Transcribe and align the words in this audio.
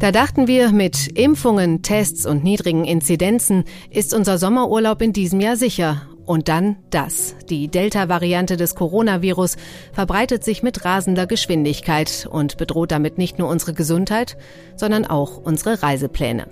Da 0.00 0.12
dachten 0.12 0.46
wir, 0.46 0.70
mit 0.72 1.08
Impfungen, 1.08 1.82
Tests 1.82 2.24
und 2.24 2.42
niedrigen 2.42 2.86
Inzidenzen 2.86 3.64
ist 3.90 4.14
unser 4.14 4.38
Sommerurlaub 4.38 5.02
in 5.02 5.12
diesem 5.12 5.40
Jahr 5.40 5.56
sicher. 5.56 6.02
Und 6.24 6.48
dann 6.48 6.76
das. 6.88 7.34
Die 7.50 7.68
Delta-Variante 7.68 8.56
des 8.56 8.76
Coronavirus 8.76 9.56
verbreitet 9.92 10.42
sich 10.42 10.62
mit 10.62 10.86
rasender 10.86 11.26
Geschwindigkeit 11.26 12.26
und 12.30 12.56
bedroht 12.56 12.92
damit 12.92 13.18
nicht 13.18 13.38
nur 13.38 13.48
unsere 13.48 13.74
Gesundheit, 13.74 14.38
sondern 14.74 15.04
auch 15.04 15.36
unsere 15.36 15.82
Reisepläne. 15.82 16.46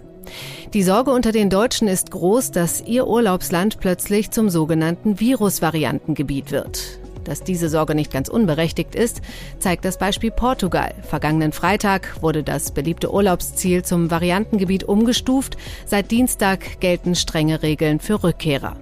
Die 0.74 0.82
Sorge 0.82 1.10
unter 1.10 1.32
den 1.32 1.48
Deutschen 1.48 1.88
ist 1.88 2.10
groß, 2.10 2.50
dass 2.50 2.82
ihr 2.82 3.06
Urlaubsland 3.06 3.80
plötzlich 3.80 4.30
zum 4.30 4.50
sogenannten 4.50 5.20
Virusvariantengebiet 5.20 6.50
wird. 6.50 6.98
Dass 7.29 7.42
diese 7.42 7.68
Sorge 7.68 7.95
nicht 7.95 8.10
ganz 8.10 8.29
unberechtigt 8.29 8.94
ist, 8.94 9.20
zeigt 9.58 9.84
das 9.84 9.98
Beispiel 9.98 10.30
Portugal. 10.30 10.94
Vergangenen 11.02 11.53
Freitag 11.53 12.22
wurde 12.22 12.43
das 12.43 12.70
beliebte 12.70 13.12
Urlaubsziel 13.12 13.84
zum 13.84 14.11
Variantengebiet 14.11 14.84
umgestuft. 14.84 15.58
Seit 15.84 16.11
Dienstag 16.11 16.80
gelten 16.80 17.14
strenge 17.14 17.62
Regeln 17.62 18.00
für 18.00 18.25
Rückkehrer. 18.25 18.76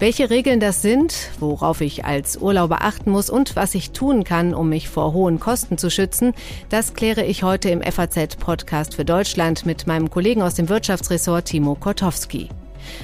Welche 0.00 0.30
Regeln 0.30 0.58
das 0.58 0.82
sind, 0.82 1.14
worauf 1.38 1.80
ich 1.80 2.04
als 2.04 2.36
Urlauber 2.36 2.82
achten 2.82 3.12
muss 3.12 3.30
und 3.30 3.54
was 3.54 3.76
ich 3.76 3.92
tun 3.92 4.24
kann, 4.24 4.52
um 4.52 4.68
mich 4.68 4.88
vor 4.88 5.12
hohen 5.12 5.38
Kosten 5.38 5.78
zu 5.78 5.90
schützen, 5.90 6.34
das 6.70 6.94
kläre 6.94 7.24
ich 7.24 7.44
heute 7.44 7.70
im 7.70 7.82
FAZ-Podcast 7.82 8.96
für 8.96 9.04
Deutschland 9.04 9.64
mit 9.64 9.86
meinem 9.86 10.10
Kollegen 10.10 10.42
aus 10.42 10.54
dem 10.54 10.68
Wirtschaftsressort 10.68 11.44
Timo 11.44 11.76
Kotowski. 11.76 12.48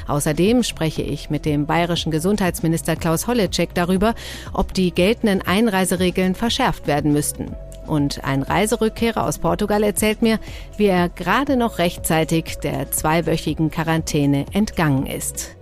Außerdem 0.06 0.62
spreche 0.62 1.02
ich 1.02 1.30
mit 1.30 1.44
dem 1.44 1.66
bayerischen 1.66 2.10
Gesundheitsminister 2.10 2.96
Klaus 2.96 3.26
Holleczek 3.26 3.74
darüber, 3.74 4.14
ob 4.52 4.74
die 4.74 4.90
geltenden 4.90 5.42
Einreiseregeln 5.42 6.34
verschärft 6.34 6.86
werden 6.86 7.12
müssten. 7.12 7.54
Und 7.86 8.22
ein 8.24 8.42
Reiserückkehrer 8.42 9.26
aus 9.26 9.38
Portugal 9.38 9.82
erzählt 9.82 10.20
mir, 10.20 10.38
wie 10.76 10.86
er 10.86 11.08
gerade 11.08 11.56
noch 11.56 11.78
rechtzeitig 11.78 12.56
der 12.62 12.90
zweiwöchigen 12.90 13.70
Quarantäne 13.70 14.44
entgangen 14.52 15.06
ist. 15.06 15.56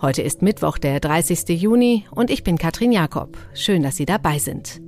Heute 0.00 0.22
ist 0.22 0.42
Mittwoch, 0.42 0.78
der 0.78 0.98
30. 0.98 1.48
Juni 1.60 2.04
und 2.10 2.30
ich 2.30 2.42
bin 2.42 2.58
Katrin 2.58 2.92
Jakob. 2.92 3.36
Schön, 3.54 3.82
dass 3.82 3.96
Sie 3.96 4.06
dabei 4.06 4.38
sind. 4.38 4.80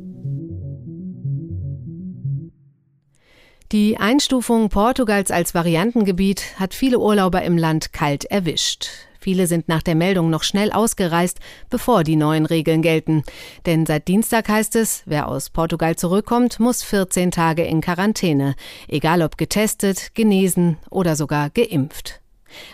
Die 3.72 3.98
Einstufung 3.98 4.68
Portugals 4.68 5.30
als 5.30 5.54
Variantengebiet 5.54 6.58
hat 6.58 6.74
viele 6.74 6.98
Urlauber 6.98 7.42
im 7.42 7.56
Land 7.56 7.92
kalt 7.92 8.24
erwischt. 8.24 8.88
Viele 9.20 9.46
sind 9.46 9.68
nach 9.68 9.84
der 9.84 9.94
Meldung 9.94 10.28
noch 10.28 10.42
schnell 10.42 10.72
ausgereist, 10.72 11.38
bevor 11.68 12.02
die 12.02 12.16
neuen 12.16 12.46
Regeln 12.46 12.82
gelten. 12.82 13.22
Denn 13.66 13.86
seit 13.86 14.08
Dienstag 14.08 14.48
heißt 14.48 14.74
es, 14.74 15.04
wer 15.06 15.28
aus 15.28 15.50
Portugal 15.50 15.94
zurückkommt, 15.94 16.58
muss 16.58 16.82
14 16.82 17.30
Tage 17.30 17.62
in 17.62 17.80
Quarantäne, 17.80 18.56
egal 18.88 19.22
ob 19.22 19.36
getestet, 19.36 20.16
genesen 20.16 20.78
oder 20.90 21.14
sogar 21.14 21.48
geimpft. 21.50 22.20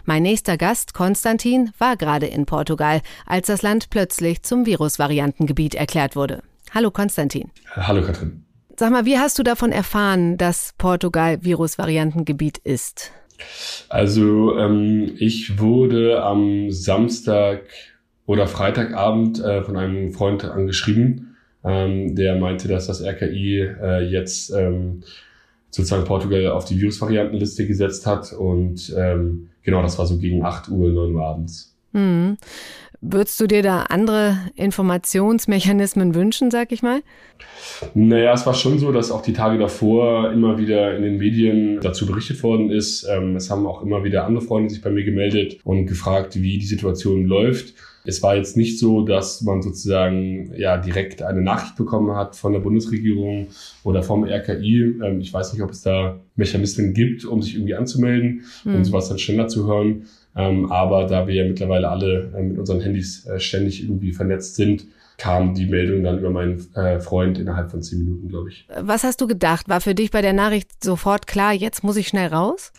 Mein 0.06 0.22
nächster 0.22 0.56
Gast, 0.56 0.94
Konstantin, 0.94 1.72
war 1.77 1.98
gerade 1.98 2.27
in 2.27 2.47
Portugal, 2.47 3.03
als 3.27 3.48
das 3.48 3.60
Land 3.60 3.91
plötzlich 3.91 4.42
zum 4.44 4.64
Virusvariantengebiet 4.64 5.75
erklärt 5.75 6.16
wurde. 6.16 6.42
Hallo 6.72 6.91
Konstantin. 6.91 7.50
Hallo 7.75 8.00
Katrin. 8.00 8.45
Sag 8.78 8.91
mal, 8.91 9.06
wie 9.06 9.16
hast 9.19 9.38
du 9.38 9.42
davon 9.42 9.72
erfahren, 9.72 10.36
dass 10.36 10.74
Portugal 10.77 11.42
Virusvariantengebiet 11.42 12.58
ist? 12.58 13.10
Also 13.88 14.58
ähm, 14.58 15.14
ich 15.19 15.58
wurde 15.58 16.22
am 16.22 16.70
Samstag 16.70 17.62
oder 18.27 18.47
Freitagabend 18.47 19.41
äh, 19.41 19.62
von 19.62 19.78
einem 19.78 20.12
Freund 20.12 20.44
angeschrieben, 20.44 21.36
ähm, 21.64 22.14
der 22.16 22.36
meinte, 22.36 22.69
dass 22.69 22.86
das 22.86 23.02
RKI 23.02 23.60
äh, 23.60 24.00
jetzt 24.10 24.50
ähm, 24.50 25.04
sozusagen 25.70 26.04
Portugal 26.04 26.48
auf 26.48 26.66
die 26.66 26.78
Virusvariantenliste 26.78 27.66
gesetzt 27.66 28.06
hat 28.06 28.34
und 28.34 28.94
ähm, 28.94 29.48
genau, 29.62 29.80
das 29.80 29.98
war 29.98 30.04
so 30.04 30.19
gegen 30.19 30.44
8 30.44 30.69
Uhr, 30.69 30.91
9 30.91 31.15
Uhr 31.15 31.25
abends. 31.25 31.75
Mhm. 31.92 32.36
Würdest 33.01 33.39
du 33.41 33.47
dir 33.47 33.62
da 33.62 33.83
andere 33.84 34.39
Informationsmechanismen 34.55 36.15
wünschen, 36.15 36.51
sag 36.51 36.73
ich 36.73 36.83
mal? 36.83 37.01
Naja, 37.95 38.33
es 38.33 38.47
war 38.47 38.55
schon 38.55 38.79
so, 38.79 38.93
dass 38.93 39.11
auch 39.11 39.23
die 39.23 39.33
Tage 39.33 39.59
davor 39.59 40.33
immer 40.33 40.59
wieder 40.59 40.97
in 40.97 41.03
den 41.03 41.19
Medien 41.19 41.81
dazu 41.81 42.07
berichtet 42.07 42.43
worden 42.43 42.71
ist. 42.71 43.07
Ähm, 43.11 43.37
es 43.37 43.51
haben 43.51 43.67
auch 43.67 43.83
immer 43.83 44.05
wieder 44.05 44.25
andere 44.25 44.45
Freunde 44.45 44.71
sich 44.71 44.83
bei 44.83 44.91
mir 44.91 45.05
gemeldet 45.05 45.59
und 45.65 45.87
gefragt, 45.87 46.41
wie 46.41 46.59
die 46.59 46.67
Situation 46.67 47.27
läuft. 47.27 47.75
Es 48.07 48.23
war 48.23 48.37
jetzt 48.37 48.57
nicht 48.57 48.79
so, 48.79 49.03
dass 49.03 49.43
man 49.43 49.63
sozusagen 49.63 50.53
ja 50.57 50.77
direkt 50.77 51.23
eine 51.23 51.43
Nachricht 51.43 51.77
bekommen 51.77 52.17
hat 52.17 52.37
von 52.37 52.53
der 52.53 52.61
Bundesregierung 52.61 53.49
oder 53.83 54.03
vom 54.03 54.25
RKI. 54.25 55.01
Ähm, 55.03 55.21
ich 55.21 55.33
weiß 55.33 55.53
nicht, 55.53 55.63
ob 55.63 55.71
es 55.71 55.83
da 55.83 56.21
Mechanismen 56.37 56.95
gibt, 56.95 57.25
um 57.25 57.43
sich 57.43 57.57
irgendwie 57.57 57.75
anzumelden, 57.75 58.45
um 58.65 58.78
mhm. 58.78 58.84
sowas 58.84 59.09
dann 59.09 59.19
schneller 59.19 59.49
zu 59.49 59.67
hören. 59.67 60.07
Ähm, 60.36 60.70
aber 60.70 61.06
da 61.06 61.26
wir 61.26 61.34
ja 61.34 61.44
mittlerweile 61.44 61.88
alle 61.88 62.30
äh, 62.36 62.42
mit 62.42 62.58
unseren 62.58 62.80
Handys 62.80 63.26
äh, 63.26 63.41
ständig 63.41 63.82
irgendwie 63.82 64.12
vernetzt 64.12 64.56
sind, 64.56 64.86
kam 65.19 65.54
die 65.54 65.66
Meldung 65.66 66.02
dann 66.02 66.19
über 66.19 66.30
meinen 66.30 66.74
äh, 66.74 67.00
Freund 67.00 67.38
innerhalb 67.38 67.70
von 67.70 67.82
zehn 67.82 68.00
Minuten, 68.00 68.28
glaube 68.28 68.50
ich. 68.50 68.66
Was 68.78 69.02
hast 69.02 69.20
du 69.20 69.26
gedacht? 69.26 69.69
War 69.69 69.80
für 69.80 69.94
dich 69.94 70.10
bei 70.10 70.20
der 70.20 70.34
Nachricht 70.34 70.84
sofort 70.84 71.26
klar, 71.26 71.54
jetzt 71.54 71.82
muss 71.82 71.97
ich 71.97 72.08
schnell 72.08 72.28
raus? 72.28 72.72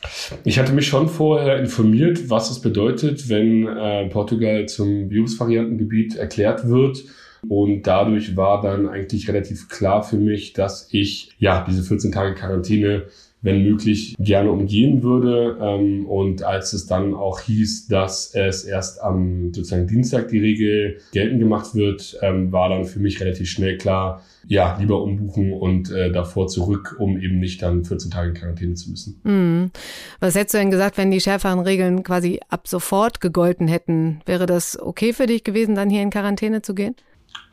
Ich 0.44 0.60
hatte 0.60 0.72
mich 0.72 0.88
schon 0.88 1.10
vorher 1.10 1.58
informiert, 1.58 2.30
was 2.30 2.52
es 2.52 2.62
bedeutet, 2.62 3.28
wenn 3.30 3.68
äh, 3.68 4.08
Portugal 4.10 4.68
zum 4.68 5.10
Virusvariantengebiet 5.10 6.16
erklärt 6.16 6.68
wird. 6.68 7.04
Und 7.48 7.84
dadurch 7.84 8.36
war 8.36 8.62
dann 8.62 8.88
eigentlich 8.90 9.28
relativ 9.28 9.70
klar 9.70 10.04
für 10.04 10.18
mich, 10.18 10.54
dass 10.54 10.90
ich 10.92 11.32
ja 11.40 11.64
diese 11.68 11.84
14 11.84 12.12
Tage 12.12 12.36
Quarantäne 12.36 13.04
wenn 13.48 13.64
möglich, 13.64 14.14
gerne 14.20 14.52
umgehen 14.52 15.02
würde. 15.02 15.58
Ähm, 15.62 16.06
und 16.06 16.44
als 16.44 16.74
es 16.74 16.86
dann 16.86 17.14
auch 17.14 17.40
hieß, 17.40 17.88
dass 17.88 18.36
es 18.36 18.66
erst 18.66 19.02
am 19.02 19.54
sozusagen 19.54 19.88
Dienstag 19.88 20.28
die 20.28 20.40
Regel 20.40 21.00
geltend 21.14 21.40
gemacht 21.40 21.74
wird, 21.74 22.20
ähm, 22.22 22.52
war 22.52 22.70
dann 22.70 22.84
für 22.84 23.00
mich 23.00 23.22
relativ 23.22 23.50
schnell 23.50 23.78
klar, 23.78 24.22
ja, 24.48 24.78
lieber 24.80 25.02
umbuchen 25.02 25.54
und 25.54 25.92
äh, 25.92 26.12
davor 26.12 26.48
zurück, 26.48 26.98
um 27.00 27.20
eben 27.20 27.40
nicht 27.40 27.62
dann 27.62 27.86
14 27.86 28.12
Tage 28.12 28.30
in 28.30 28.36
Quarantäne 28.36 28.74
zu 28.76 28.92
müssen. 28.92 29.20
Mhm. 29.24 29.72
Was 30.20 30.36
hättest 30.36 30.54
du 30.54 30.58
denn 30.58 30.72
gesagt, 30.72 30.98
wenn 30.98 31.12
die 31.12 31.22
schärferen 31.22 31.60
Regeln 31.60 32.04
quasi 32.04 32.40
ab 32.50 32.68
sofort 32.68 33.22
gegolten 33.22 33.68
hätten? 33.68 34.20
Wäre 34.26 34.46
das 34.46 34.78
okay 34.80 35.14
für 35.14 35.26
dich 35.26 35.44
gewesen, 35.44 35.76
dann 35.76 35.90
hier 35.90 36.02
in 36.02 36.10
Quarantäne 36.10 36.62
zu 36.62 36.76
gehen? 36.76 36.96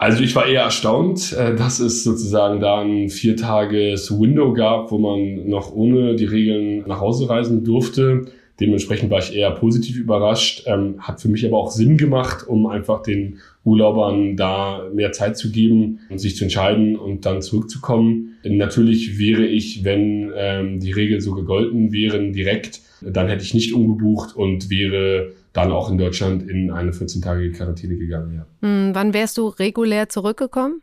Also 0.05 0.23
ich 0.23 0.37
war 0.37 0.45
eher 0.45 0.65
erstaunt, 0.65 1.33
äh, 1.33 1.57
dass 1.57 1.81
es 1.81 2.05
sozusagen 2.05 2.61
da 2.61 2.83
ein 2.83 3.09
viertages 3.09 4.11
Window 4.21 4.53
gab, 4.53 4.91
wo 4.91 4.99
man 4.99 5.49
noch 5.49 5.73
ohne 5.73 6.15
die 6.15 6.27
Regeln 6.27 6.85
nach 6.87 7.01
Hause 7.01 7.31
reisen 7.31 7.65
durfte. 7.65 8.27
Dementsprechend 8.61 9.11
war 9.11 9.21
ich 9.21 9.35
eher 9.35 9.51
positiv 9.53 9.97
überrascht. 9.97 10.65
Ähm, 10.67 10.97
hat 10.99 11.23
für 11.23 11.29
mich 11.29 11.47
aber 11.47 11.57
auch 11.57 11.71
Sinn 11.71 11.97
gemacht, 11.97 12.47
um 12.47 12.67
einfach 12.67 13.03
den 13.03 13.39
Urlaubern 13.65 14.37
da 14.37 14.83
mehr 14.93 15.13
Zeit 15.13 15.39
zu 15.39 15.51
geben 15.51 16.01
und 16.11 16.19
sich 16.19 16.37
zu 16.37 16.45
entscheiden 16.45 16.97
und 16.97 17.25
dann 17.25 17.41
zurückzukommen. 17.41 18.35
Natürlich 18.45 19.19
wäre 19.19 19.47
ich, 19.47 19.85
wenn 19.85 20.31
ähm, 20.37 20.81
die 20.81 20.93
Regeln 20.93 21.23
so 21.23 21.33
gegolten 21.33 21.93
wären, 21.93 22.35
direkt, 22.35 22.83
dann 23.01 23.29
hätte 23.29 23.43
ich 23.43 23.55
nicht 23.55 23.73
umgebucht 23.73 24.37
und 24.37 24.69
wäre 24.69 25.33
dann 25.55 25.73
auch 25.73 25.91
in 25.91 25.97
Deutschland 25.97 26.49
in 26.49 26.71
eine 26.71 26.91
14-tägige 26.91 27.57
Quarantäne 27.57 27.97
gegangen. 27.97 28.35
Ja. 28.35 28.69
Hm, 28.69 28.95
wann 28.95 29.15
wärst 29.15 29.39
du 29.39 29.49
regulär 29.49 30.11
zurückgekommen? 30.11 30.83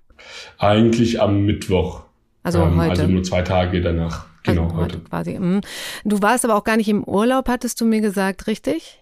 Eigentlich 0.57 1.21
am 1.21 1.45
Mittwoch. 1.45 2.03
Also 2.41 2.59
ähm, 2.59 2.77
heute. 2.77 2.89
Also 2.91 3.07
nur 3.07 3.21
zwei 3.23 3.43
Tage 3.43 3.81
danach. 3.81 4.25
Genau, 4.43 4.63
also 4.63 4.75
heute. 4.77 4.95
heute 4.95 4.99
quasi. 5.09 5.35
Hm. 5.35 5.61
Du 6.05 6.21
warst 6.21 6.45
aber 6.45 6.55
auch 6.55 6.63
gar 6.63 6.77
nicht 6.77 6.89
im 6.89 7.03
Urlaub, 7.03 7.47
hattest 7.47 7.79
du 7.81 7.85
mir 7.85 8.01
gesagt, 8.01 8.47
richtig? 8.47 8.97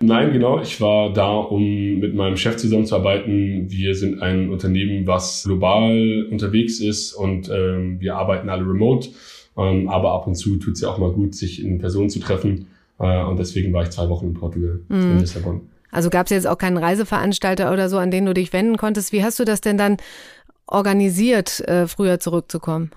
Nein, 0.00 0.32
genau. 0.32 0.60
Ich 0.60 0.80
war 0.80 1.12
da, 1.12 1.32
um 1.32 1.98
mit 1.98 2.14
meinem 2.14 2.36
Chef 2.36 2.56
zusammenzuarbeiten. 2.56 3.70
Wir 3.70 3.94
sind 3.94 4.22
ein 4.22 4.50
Unternehmen, 4.50 5.06
was 5.06 5.42
global 5.44 6.26
unterwegs 6.30 6.80
ist 6.80 7.14
und 7.14 7.50
ähm, 7.50 7.98
wir 7.98 8.16
arbeiten 8.16 8.48
alle 8.50 8.62
remote. 8.62 9.08
Ähm, 9.56 9.88
aber 9.88 10.12
ab 10.12 10.26
und 10.26 10.36
zu 10.36 10.56
tut 10.58 10.74
es 10.74 10.82
ja 10.82 10.88
auch 10.88 10.98
mal 10.98 11.10
gut, 11.10 11.34
sich 11.34 11.64
in 11.64 11.78
Person 11.78 12.10
zu 12.10 12.20
treffen. 12.20 12.68
Äh, 12.98 13.24
und 13.24 13.38
deswegen 13.38 13.72
war 13.72 13.82
ich 13.82 13.90
zwei 13.90 14.08
Wochen 14.08 14.26
in 14.26 14.34
Portugal, 14.34 14.80
mhm. 14.88 15.12
in 15.12 15.20
Lissabon. 15.20 15.60
Also 15.90 16.10
gab 16.10 16.26
es 16.26 16.30
jetzt 16.30 16.46
auch 16.46 16.58
keinen 16.58 16.76
Reiseveranstalter 16.76 17.72
oder 17.72 17.88
so, 17.88 17.98
an 17.98 18.10
den 18.10 18.26
du 18.26 18.34
dich 18.34 18.52
wenden 18.52 18.76
konntest. 18.76 19.12
Wie 19.12 19.24
hast 19.24 19.38
du 19.38 19.44
das 19.44 19.60
denn 19.60 19.78
dann 19.78 19.96
organisiert, 20.66 21.60
äh, 21.66 21.86
früher 21.86 22.20
zurückzukommen? 22.20 22.90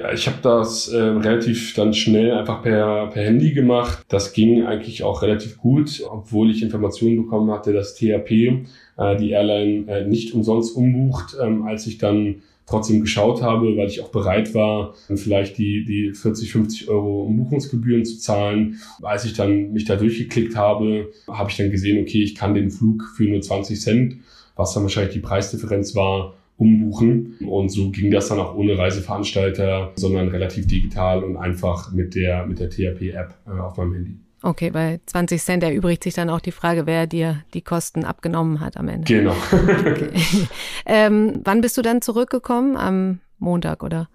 Ja, 0.00 0.12
ich 0.12 0.26
habe 0.26 0.38
das 0.42 0.88
äh, 0.88 0.96
relativ 0.96 1.74
dann 1.74 1.92
schnell 1.92 2.32
einfach 2.32 2.62
per, 2.62 3.08
per 3.08 3.24
Handy 3.24 3.52
gemacht. 3.52 4.04
Das 4.08 4.32
ging 4.32 4.64
eigentlich 4.64 5.02
auch 5.02 5.22
relativ 5.22 5.58
gut, 5.58 6.02
obwohl 6.08 6.50
ich 6.50 6.62
Informationen 6.62 7.24
bekommen 7.24 7.50
hatte, 7.50 7.72
dass 7.72 7.96
THP, 7.96 8.66
äh, 8.96 9.16
die 9.16 9.30
Airline, 9.30 9.88
äh, 9.88 10.06
nicht 10.06 10.32
umsonst 10.32 10.76
umbucht. 10.76 11.36
Ähm, 11.42 11.66
als 11.66 11.86
ich 11.88 11.98
dann 11.98 12.42
trotzdem 12.68 13.00
geschaut 13.00 13.42
habe, 13.42 13.76
weil 13.76 13.88
ich 13.88 14.02
auch 14.02 14.10
bereit 14.10 14.54
war, 14.54 14.94
vielleicht 15.14 15.58
die, 15.58 15.84
die 15.84 16.12
40, 16.12 16.52
50 16.52 16.88
Euro 16.88 17.22
Umbuchungsgebühren 17.22 18.04
zu 18.04 18.18
zahlen. 18.18 18.80
Als 19.02 19.24
ich 19.24 19.32
dann 19.32 19.72
mich 19.72 19.84
da 19.84 19.96
durchgeklickt 19.96 20.54
habe, 20.56 21.10
habe 21.28 21.50
ich 21.50 21.56
dann 21.56 21.70
gesehen, 21.70 22.02
okay, 22.02 22.22
ich 22.22 22.34
kann 22.34 22.54
den 22.54 22.70
Flug 22.70 23.02
für 23.16 23.24
nur 23.24 23.40
20 23.40 23.80
Cent, 23.80 24.16
was 24.56 24.74
dann 24.74 24.82
wahrscheinlich 24.82 25.14
die 25.14 25.20
Preisdifferenz 25.20 25.94
war, 25.94 26.34
umbuchen. 26.58 27.36
Und 27.46 27.70
so 27.70 27.90
ging 27.90 28.10
das 28.10 28.28
dann 28.28 28.38
auch 28.38 28.54
ohne 28.54 28.76
Reiseveranstalter, 28.76 29.92
sondern 29.96 30.28
relativ 30.28 30.66
digital 30.66 31.24
und 31.24 31.36
einfach 31.36 31.92
mit 31.92 32.14
der, 32.14 32.46
mit 32.46 32.58
der 32.58 32.68
THP-App 32.68 33.34
äh, 33.46 33.60
auf 33.60 33.76
meinem 33.76 33.94
Handy. 33.94 34.16
Okay, 34.42 34.70
bei 34.70 35.00
20 35.06 35.42
Cent 35.42 35.62
erübrigt 35.62 36.04
sich 36.04 36.14
dann 36.14 36.30
auch 36.30 36.40
die 36.40 36.52
Frage, 36.52 36.86
wer 36.86 37.06
dir 37.06 37.42
die 37.54 37.62
Kosten 37.62 38.04
abgenommen 38.04 38.60
hat 38.60 38.76
am 38.76 38.88
Ende. 38.88 39.12
Genau. 39.12 39.34
okay. 39.52 40.10
ähm, 40.86 41.40
wann 41.44 41.60
bist 41.60 41.76
du 41.76 41.82
dann 41.82 42.02
zurückgekommen? 42.02 42.76
Am 42.76 43.20
Montag, 43.38 43.82
oder? 43.82 44.08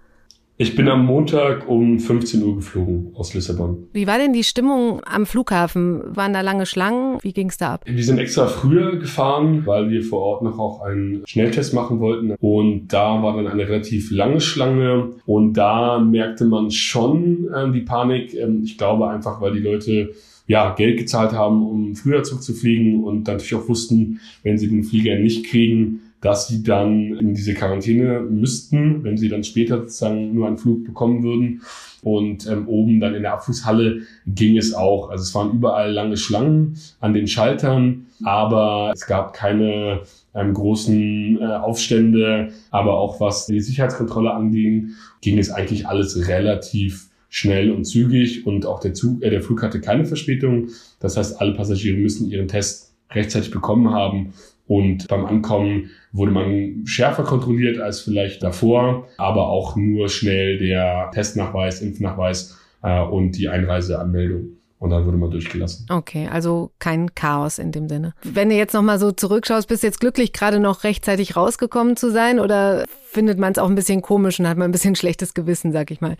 Ich 0.63 0.77
bin 0.77 0.87
am 0.87 1.05
Montag 1.05 1.67
um 1.67 1.99
15 1.99 2.41
Uhr 2.41 2.55
geflogen 2.55 3.11
aus 3.15 3.33
Lissabon. 3.33 3.89
Wie 3.91 4.07
war 4.07 4.17
denn 4.17 4.31
die 4.31 4.45
Stimmung 4.45 5.01
am 5.03 5.25
Flughafen? 5.25 6.01
Waren 6.15 6.31
da 6.31 6.39
lange 6.39 6.65
Schlangen? 6.65 7.17
Wie 7.21 7.33
ging 7.33 7.49
es 7.49 7.57
da 7.57 7.73
ab? 7.73 7.81
Wir 7.85 8.01
sind 8.01 8.17
extra 8.17 8.47
früher 8.47 8.95
gefahren, 8.95 9.63
weil 9.65 9.89
wir 9.89 10.01
vor 10.03 10.21
Ort 10.21 10.41
noch 10.41 10.59
auch 10.59 10.81
einen 10.83 11.27
Schnelltest 11.27 11.73
machen 11.73 11.99
wollten. 11.99 12.35
Und 12.39 12.87
da 12.87 13.21
war 13.21 13.35
dann 13.35 13.47
eine 13.49 13.67
relativ 13.67 14.09
lange 14.09 14.39
Schlange. 14.39 15.09
Und 15.25 15.55
da 15.55 15.99
merkte 15.99 16.45
man 16.45 16.71
schon 16.71 17.49
äh, 17.53 17.69
die 17.69 17.81
Panik. 17.81 18.33
Ähm, 18.33 18.61
ich 18.63 18.77
glaube 18.77 19.09
einfach, 19.09 19.41
weil 19.41 19.51
die 19.51 19.59
Leute 19.59 20.13
ja, 20.47 20.73
Geld 20.75 20.97
gezahlt 20.97 21.33
haben, 21.33 21.61
um 21.67 21.93
früher 21.93 22.23
zurückzufliegen 22.23 23.03
und 23.03 23.27
natürlich 23.27 23.55
auch 23.55 23.67
wussten, 23.67 24.21
wenn 24.43 24.57
sie 24.57 24.69
den 24.69 24.85
Flieger 24.85 25.19
nicht 25.19 25.45
kriegen, 25.45 26.12
dass 26.23 26.47
sie 26.47 26.63
dann 26.63 27.17
in 27.17 27.33
diese 27.33 27.53
Quarantäne 27.53 28.21
müssten, 28.21 29.03
wenn 29.03 29.17
sie 29.17 29.27
dann 29.27 29.43
später 29.43 29.79
sozusagen 29.79 30.33
nur 30.33 30.47
einen 30.47 30.57
Flug 30.57 30.85
bekommen 30.85 31.21
würden. 31.21 31.61
Und 32.01 32.47
ähm, 32.47 32.67
oben 32.67 33.01
dann 33.01 33.13
in 33.13 33.23
der 33.23 33.33
Abflusshalle 33.33 34.01
ging 34.25 34.57
es 34.57 34.73
auch. 34.73 35.09
Also 35.09 35.23
es 35.23 35.35
waren 35.35 35.51
überall 35.51 35.91
lange 35.91 36.15
Schlangen 36.15 36.77
an 37.01 37.13
den 37.13 37.27
Schaltern, 37.27 38.07
aber 38.23 38.91
es 38.93 39.05
gab 39.05 39.33
keine 39.33 40.01
ähm, 40.33 40.53
großen 40.53 41.41
äh, 41.41 41.45
Aufstände. 41.45 42.53
Aber 42.71 42.97
auch 42.97 43.19
was 43.19 43.45
die 43.45 43.59
Sicherheitskontrolle 43.59 44.33
anging, 44.33 44.91
ging 45.21 45.37
es 45.37 45.49
eigentlich 45.49 45.87
alles 45.87 46.27
relativ 46.29 47.09
schnell 47.27 47.69
und 47.69 47.83
zügig. 47.83 48.47
Und 48.47 48.65
auch 48.65 48.79
der, 48.79 48.93
Zug, 48.93 49.21
äh, 49.23 49.29
der 49.29 49.41
Flug 49.41 49.61
hatte 49.61 49.81
keine 49.81 50.05
Verspätung. 50.05 50.69
Das 51.01 51.17
heißt, 51.17 51.41
alle 51.41 51.53
Passagiere 51.53 51.97
müssen 51.97 52.31
ihren 52.31 52.47
Test 52.47 52.93
rechtzeitig 53.11 53.51
bekommen 53.51 53.91
haben. 53.91 54.33
Und 54.67 55.07
beim 55.07 55.25
Ankommen 55.25 55.89
wurde 56.11 56.31
man 56.31 56.83
schärfer 56.85 57.23
kontrolliert 57.23 57.79
als 57.79 58.01
vielleicht 58.01 58.43
davor, 58.43 59.07
aber 59.17 59.49
auch 59.49 59.75
nur 59.75 60.07
schnell 60.09 60.57
der 60.57 61.11
Testnachweis, 61.13 61.81
Impfnachweis 61.81 62.57
äh, 62.81 63.01
und 63.01 63.33
die 63.33 63.49
Einreiseanmeldung. 63.49 64.57
Und 64.79 64.89
dann 64.89 65.05
wurde 65.05 65.15
man 65.15 65.31
durchgelassen. 65.31 65.85
Okay, 65.89 66.27
also 66.29 66.71
kein 66.79 67.15
Chaos 67.15 67.57
in 67.57 67.71
dem 67.71 67.87
Sinne. 67.87 68.13
Wenn 68.21 68.49
du 68.49 68.55
jetzt 68.55 68.73
nochmal 68.73 68.99
so 68.99 69.13
zurückschaust, 69.13 69.69
bist 69.69 69.81
du 69.81 69.87
jetzt 69.87 70.01
glücklich, 70.01 70.33
gerade 70.33 70.59
noch 70.59 70.83
rechtzeitig 70.83 71.37
rausgekommen 71.37 71.95
zu 71.95 72.11
sein? 72.11 72.37
Oder 72.37 72.83
findet 73.05 73.39
man 73.39 73.53
es 73.53 73.59
auch 73.59 73.69
ein 73.69 73.75
bisschen 73.75 74.01
komisch 74.01 74.41
und 74.41 74.47
hat 74.47 74.57
man 74.57 74.67
ein 74.67 74.73
bisschen 74.73 74.95
schlechtes 74.95 75.33
Gewissen, 75.33 75.71
sag 75.71 75.89
ich 75.89 76.01
mal? 76.01 76.17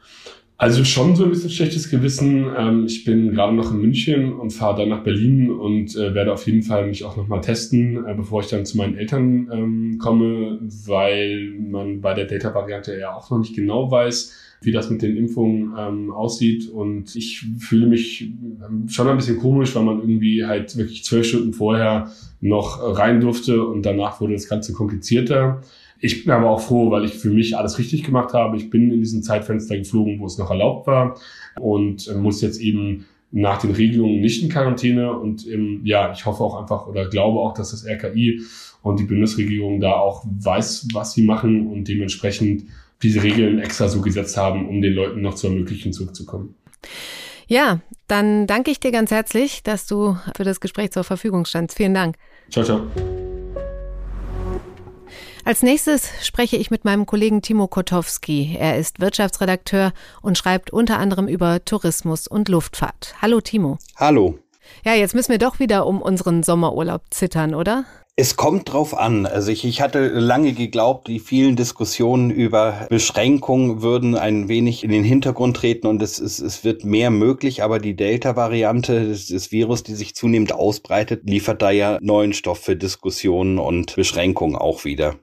Also 0.58 0.86
schon 0.86 1.16
so 1.16 1.24
ein 1.24 1.32
bisschen 1.32 1.50
schlechtes 1.50 1.90
Gewissen. 1.90 2.46
Ähm, 2.56 2.86
ich 2.86 3.04
bin 3.04 3.32
gerade 3.32 3.54
noch 3.54 3.72
in 3.72 3.82
München 3.82 4.34
und 4.34 4.52
fahre 4.52 4.82
dann 4.82 4.90
nach 4.90 5.04
Berlin 5.04 5.50
und 5.52 5.96
äh, 5.96 6.14
werde 6.14 6.32
auf 6.32 6.46
jeden 6.46 6.62
Fall 6.62 6.88
mich 6.88 7.04
auch 7.04 7.18
nochmal 7.18 7.42
testen, 7.42 8.06
äh, 8.06 8.14
bevor 8.14 8.42
ich 8.42 8.48
dann 8.48 8.66
zu 8.66 8.78
meinen 8.78 8.96
Eltern 8.96 9.50
ähm, 9.52 9.98
komme, 10.00 10.60
weil 10.86 11.54
man 11.60 12.02
bei 12.02 12.14
der 12.14 12.26
Delta-Variante 12.26 12.98
ja 12.98 13.16
auch 13.16 13.32
noch 13.32 13.40
nicht 13.40 13.56
genau 13.56 13.90
weiß, 13.90 14.32
wie 14.62 14.72
das 14.72 14.90
mit 14.90 15.02
den 15.02 15.18
Impfungen 15.18 15.74
ähm, 15.78 16.12
aussieht. 16.12 16.70
Und 16.70 17.16
ich 17.16 17.46
fühle 17.58 17.88
mich 17.88 18.30
schon 18.88 19.08
ein 19.08 19.18
bisschen 19.18 19.40
komisch, 19.40 19.76
weil 19.76 19.84
man 19.84 20.00
irgendwie 20.00 20.46
halt 20.46 20.78
wirklich 20.78 21.04
zwölf 21.04 21.26
Stunden 21.26 21.54
vorher 21.54 22.12
noch 22.42 22.80
rein 22.98 23.22
durfte 23.22 23.66
und 23.66 23.86
danach 23.86 24.22
wurde 24.22 24.34
das 24.34 24.48
Ganze 24.48 24.74
komplizierter. 24.74 25.62
Ich 26.04 26.26
bin 26.26 26.34
aber 26.34 26.50
auch 26.50 26.60
froh, 26.60 26.92
weil 26.92 27.06
ich 27.06 27.14
für 27.14 27.30
mich 27.30 27.56
alles 27.56 27.80
richtig 27.80 28.04
gemacht 28.04 28.34
habe. 28.34 28.58
Ich 28.58 28.70
bin 28.70 28.92
in 28.92 29.00
diesem 29.00 29.24
Zeitfenster 29.24 29.78
geflogen, 29.78 30.20
wo 30.20 30.26
es 30.26 30.38
noch 30.38 30.50
erlaubt 30.50 30.86
war 30.86 31.18
und 31.62 32.10
äh, 32.10 32.16
muss 32.16 32.42
jetzt 32.42 32.60
eben 32.60 33.06
nach 33.32 33.58
den 33.60 33.72
Regelungen 33.72 34.20
nicht 34.20 34.44
in 34.44 34.50
Quarantäne. 34.50 35.18
Und 35.18 35.48
ähm, 35.48 35.80
ja, 35.86 36.12
ich 36.12 36.26
hoffe 36.26 36.44
auch 36.44 36.60
einfach 36.60 36.88
oder 36.88 37.08
glaube 37.08 37.40
auch, 37.40 37.54
dass 37.54 37.72
das 37.72 37.86
RKI 37.88 38.42
und 38.82 39.00
die 39.00 39.06
Bundesregierung 39.06 39.80
da 39.80 39.94
auch 39.94 40.26
weiß, 40.26 40.90
was 40.92 41.14
sie 41.14 41.24
machen 41.24 41.68
und 41.68 41.88
dementsprechend 41.88 42.66
diese 43.02 43.24
Regeln 43.24 43.60
extra 43.60 43.88
so 43.88 44.02
gesetzt 44.02 44.36
haben, 44.36 44.68
um 44.68 44.82
den 44.82 44.94
Leuten 44.94 45.22
noch 45.22 45.36
zu 45.36 45.48
ermöglichen, 45.48 45.94
zurückzukommen. 45.94 46.54
Ja, 47.48 47.80
dann 48.10 48.46
danke 48.46 48.72
ich 48.72 48.82
dir 48.82 48.92
ganz 48.92 49.10
herzlich, 49.10 49.64
dass 49.64 49.88
du 49.88 50.18
für 50.36 50.44
das 50.44 50.60
Gespräch 50.60 50.92
zur 50.92 51.06
Verfügung 51.06 51.46
standst. 51.46 51.78
Vielen 51.78 51.94
Dank. 51.94 52.18
Ciao, 52.50 52.66
ciao. 52.66 53.13
Als 55.46 55.62
nächstes 55.62 56.10
spreche 56.26 56.56
ich 56.56 56.72
mit 56.72 56.86
meinem 56.86 57.06
Kollegen 57.06 57.42
Timo 57.42 57.68
Kotowski. 57.68 58.56
Er 58.58 58.78
ist 58.78 59.02
Wirtschaftsredakteur 59.02 59.92
und 60.22 60.38
schreibt 60.38 60.72
unter 60.72 61.00
anderem 61.00 61.28
über 61.28 61.66
Tourismus 61.66 62.28
und 62.28 62.48
Luftfahrt. 62.48 63.16
Hallo 63.22 63.42
Timo. 63.42 63.78
Hallo. 63.98 64.40
Ja, 64.86 64.94
jetzt 64.94 65.14
müssen 65.14 65.32
wir 65.34 65.40
doch 65.40 65.60
wieder 65.60 65.86
um 65.86 66.02
unseren 66.02 66.44
Sommerurlaub 66.44 67.02
zittern, 67.10 67.56
oder? 67.56 67.84
Es 68.16 68.36
kommt 68.36 68.72
drauf 68.72 68.96
an. 68.96 69.26
Also 69.26 69.52
ich, 69.52 69.66
ich 69.66 69.82
hatte 69.82 70.08
lange 70.08 70.54
geglaubt, 70.54 71.08
die 71.08 71.18
vielen 71.18 71.56
Diskussionen 71.56 72.30
über 72.30 72.86
Beschränkungen 72.88 73.82
würden 73.82 74.16
ein 74.16 74.48
wenig 74.48 74.84
in 74.84 74.92
den 74.92 75.04
Hintergrund 75.04 75.58
treten 75.58 75.88
und 75.88 76.00
es, 76.00 76.20
es, 76.20 76.38
es 76.38 76.64
wird 76.64 76.86
mehr 76.86 77.10
möglich, 77.10 77.64
aber 77.64 77.80
die 77.80 77.96
Delta-Variante 77.96 79.08
des, 79.08 79.30
des 79.30 79.52
Virus, 79.52 79.82
die 79.82 79.96
sich 79.96 80.14
zunehmend 80.14 80.54
ausbreitet, 80.54 81.22
liefert 81.28 81.64
da 81.64 81.72
ja 81.72 81.98
neuen 82.02 82.34
Stoff 82.34 82.60
für 82.60 82.76
Diskussionen 82.76 83.58
und 83.58 83.96
Beschränkungen 83.96 84.58
auch 84.58 84.86
wieder. 84.86 85.16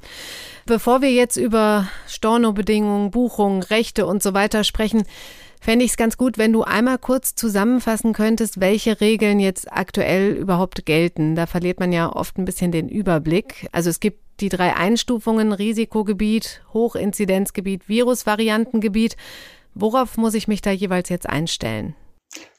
Bevor 0.67 1.01
wir 1.01 1.13
jetzt 1.13 1.37
über 1.37 1.89
Stornobedingungen, 2.09 3.13
Buchungen, 3.13 3.63
Rechte 3.63 4.05
und 4.05 4.21
so 4.21 4.35
weiter 4.35 4.65
sprechen, 4.65 5.05
fände 5.61 5.85
ich 5.85 5.93
es 5.93 5.97
ganz 5.97 6.17
gut, 6.17 6.39
wenn 6.39 6.53
du 6.53 6.62
einmal 6.62 6.99
kurz 6.99 7.35
zusammenfassen 7.35 8.12
könntest, 8.12 8.61
welche 8.61 9.01
Regeln 9.01 9.39
jetzt 9.39 9.73
aktuell 9.73 10.33
überhaupt 10.33 10.87
gelten. 10.87 11.35
Da 11.37 11.47
verliert 11.47 11.81
man 11.81 11.93
ja 11.93 12.11
oft 12.11 12.39
ein 12.39 12.45
bisschen 12.45 12.73
den 12.73 12.89
Überblick. 12.89 13.69
Also 13.73 13.91
es 13.91 14.01
gibt 14.01 14.19
die 14.41 14.49
drei 14.49 14.75
Einstufungen 14.75 15.53
Risikogebiet, 15.53 16.62
Hochinzidenzgebiet, 16.73 17.89
Virusvariantengebiet. 17.89 19.17
Worauf 19.75 20.17
muss 20.17 20.35
ich 20.35 20.49
mich 20.49 20.62
da 20.62 20.71
jeweils 20.71 21.09
jetzt 21.11 21.29
einstellen? 21.29 21.95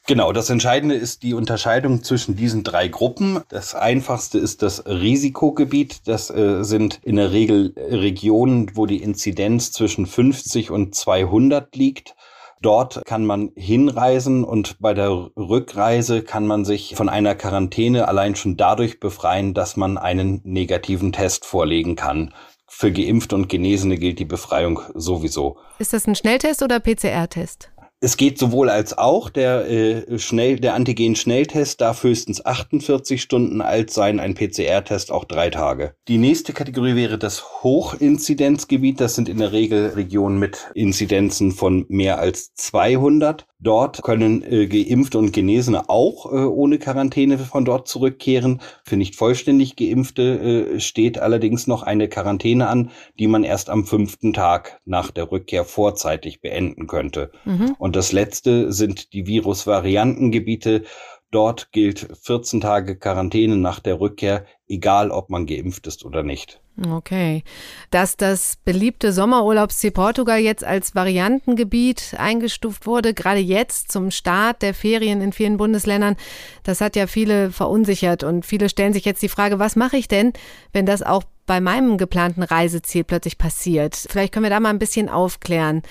Genau, 0.06 0.32
das 0.32 0.50
Entscheidende 0.50 0.96
ist 0.96 1.22
die 1.22 1.32
Unterscheidung 1.32 2.02
zwischen 2.02 2.34
diesen 2.34 2.64
drei 2.64 2.88
Gruppen. 2.88 3.40
Das 3.48 3.74
einfachste 3.74 4.38
ist 4.38 4.60
das 4.62 4.84
Risikogebiet. 4.84 6.08
Das 6.08 6.28
äh, 6.28 6.64
sind 6.64 6.98
in 7.04 7.16
der 7.16 7.30
Regel 7.30 7.72
Regionen, 7.76 8.72
wo 8.74 8.86
die 8.86 9.00
Inzidenz 9.00 9.70
zwischen 9.70 10.06
50 10.06 10.72
und 10.72 10.94
200 10.94 11.74
liegt. 11.76 12.16
Dort 12.62 13.04
kann 13.06 13.26
man 13.26 13.50
hinreisen 13.56 14.44
und 14.44 14.78
bei 14.78 14.94
der 14.94 15.10
Rückreise 15.36 16.22
kann 16.22 16.46
man 16.46 16.64
sich 16.64 16.94
von 16.94 17.08
einer 17.08 17.34
Quarantäne 17.34 18.06
allein 18.06 18.36
schon 18.36 18.56
dadurch 18.56 19.00
befreien, 19.00 19.52
dass 19.52 19.76
man 19.76 19.98
einen 19.98 20.40
negativen 20.44 21.10
Test 21.10 21.44
vorlegen 21.44 21.96
kann. 21.96 22.32
Für 22.68 22.92
Geimpfte 22.92 23.34
und 23.34 23.48
Genesene 23.48 23.98
gilt 23.98 24.20
die 24.20 24.24
Befreiung 24.24 24.80
sowieso. 24.94 25.58
Ist 25.80 25.92
das 25.92 26.06
ein 26.06 26.14
Schnelltest 26.14 26.62
oder 26.62 26.78
PCR-Test? 26.78 27.71
Es 28.04 28.16
geht 28.16 28.36
sowohl 28.36 28.68
als 28.68 28.98
auch. 28.98 29.30
Der, 29.30 29.70
äh, 29.70 30.18
Schnell, 30.18 30.58
der 30.58 30.74
Antigen-Schnelltest 30.74 31.80
darf 31.80 32.02
höchstens 32.02 32.44
48 32.44 33.22
Stunden 33.22 33.60
alt 33.60 33.90
sein, 33.90 34.18
ein 34.18 34.34
PCR-Test 34.34 35.12
auch 35.12 35.24
drei 35.24 35.50
Tage. 35.50 35.94
Die 36.08 36.18
nächste 36.18 36.52
Kategorie 36.52 36.96
wäre 36.96 37.16
das 37.16 37.62
Hochinzidenzgebiet. 37.62 39.00
Das 39.00 39.14
sind 39.14 39.28
in 39.28 39.38
der 39.38 39.52
Regel 39.52 39.90
Regionen 39.90 40.40
mit 40.40 40.72
Inzidenzen 40.74 41.52
von 41.52 41.86
mehr 41.88 42.18
als 42.18 42.52
200. 42.54 43.46
Dort 43.62 44.02
können 44.02 44.42
äh, 44.42 44.66
Geimpfte 44.66 45.18
und 45.18 45.32
Genesene 45.32 45.88
auch 45.88 46.26
äh, 46.26 46.44
ohne 46.44 46.80
Quarantäne 46.80 47.38
von 47.38 47.64
dort 47.64 47.86
zurückkehren. 47.86 48.60
Für 48.84 48.96
nicht 48.96 49.14
vollständig 49.14 49.76
Geimpfte 49.76 50.72
äh, 50.74 50.80
steht 50.80 51.20
allerdings 51.20 51.68
noch 51.68 51.84
eine 51.84 52.08
Quarantäne 52.08 52.66
an, 52.66 52.90
die 53.20 53.28
man 53.28 53.44
erst 53.44 53.70
am 53.70 53.86
fünften 53.86 54.32
Tag 54.32 54.80
nach 54.84 55.12
der 55.12 55.30
Rückkehr 55.30 55.64
vorzeitig 55.64 56.40
beenden 56.40 56.88
könnte. 56.88 57.30
Mhm. 57.44 57.76
Und 57.78 57.91
das 57.96 58.12
letzte 58.12 58.72
sind 58.72 59.12
die 59.12 59.26
Virusvariantengebiete. 59.26 60.84
Dort 61.30 61.72
gilt 61.72 62.08
14 62.22 62.60
Tage 62.60 62.96
Quarantäne 62.96 63.56
nach 63.56 63.80
der 63.80 64.00
Rückkehr, 64.00 64.44
egal 64.68 65.10
ob 65.10 65.30
man 65.30 65.46
geimpft 65.46 65.86
ist 65.86 66.04
oder 66.04 66.22
nicht. 66.22 66.60
Okay. 66.90 67.42
Dass 67.90 68.16
das 68.16 68.56
beliebte 68.64 69.12
Sommerurlaubsziel 69.12 69.90
Portugal 69.90 70.38
jetzt 70.38 70.64
als 70.64 70.94
Variantengebiet 70.94 72.14
eingestuft 72.16 72.86
wurde, 72.86 73.12
gerade 73.12 73.40
jetzt 73.40 73.92
zum 73.92 74.10
Start 74.10 74.62
der 74.62 74.72
Ferien 74.72 75.20
in 75.20 75.32
vielen 75.32 75.58
Bundesländern, 75.58 76.16
das 76.62 76.80
hat 76.80 76.96
ja 76.96 77.06
viele 77.06 77.50
verunsichert 77.50 78.24
und 78.24 78.46
viele 78.46 78.70
stellen 78.70 78.94
sich 78.94 79.04
jetzt 79.04 79.22
die 79.22 79.28
Frage, 79.28 79.58
was 79.58 79.76
mache 79.76 79.98
ich 79.98 80.08
denn, 80.08 80.32
wenn 80.72 80.86
das 80.86 81.02
auch 81.02 81.24
bei 81.46 81.60
meinem 81.60 81.98
geplanten 81.98 82.42
Reiseziel 82.42 83.04
plötzlich 83.04 83.38
passiert? 83.38 83.94
Vielleicht 83.96 84.32
können 84.32 84.44
wir 84.44 84.50
da 84.50 84.60
mal 84.60 84.70
ein 84.70 84.78
bisschen 84.78 85.08
aufklären. 85.08 85.82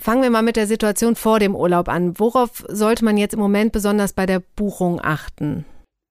Fangen 0.00 0.22
wir 0.22 0.30
mal 0.30 0.42
mit 0.42 0.56
der 0.56 0.66
Situation 0.66 1.16
vor 1.16 1.38
dem 1.38 1.54
Urlaub 1.54 1.88
an. 1.88 2.18
Worauf 2.18 2.64
sollte 2.68 3.04
man 3.04 3.16
jetzt 3.16 3.34
im 3.34 3.40
Moment 3.40 3.72
besonders 3.72 4.12
bei 4.12 4.26
der 4.26 4.40
Buchung 4.40 5.00
achten? 5.02 5.64